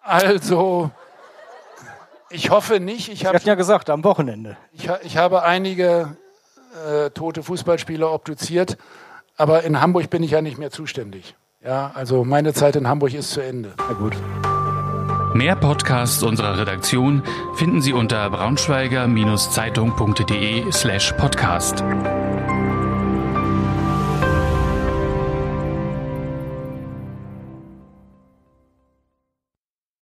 [0.00, 0.90] Also,
[2.32, 3.08] ich hoffe nicht.
[3.08, 4.56] Ich hatten ja gesagt, am Wochenende.
[4.72, 6.16] Ich, ich habe einige
[6.88, 8.78] äh, tote Fußballspieler obduziert,
[9.36, 11.34] aber in Hamburg bin ich ja nicht mehr zuständig.
[11.64, 13.74] Ja, also meine Zeit in Hamburg ist zu Ende.
[13.76, 14.14] Na gut.
[15.34, 17.22] Mehr Podcasts unserer Redaktion
[17.54, 21.82] finden Sie unter braunschweiger-zeitung.de slash podcast.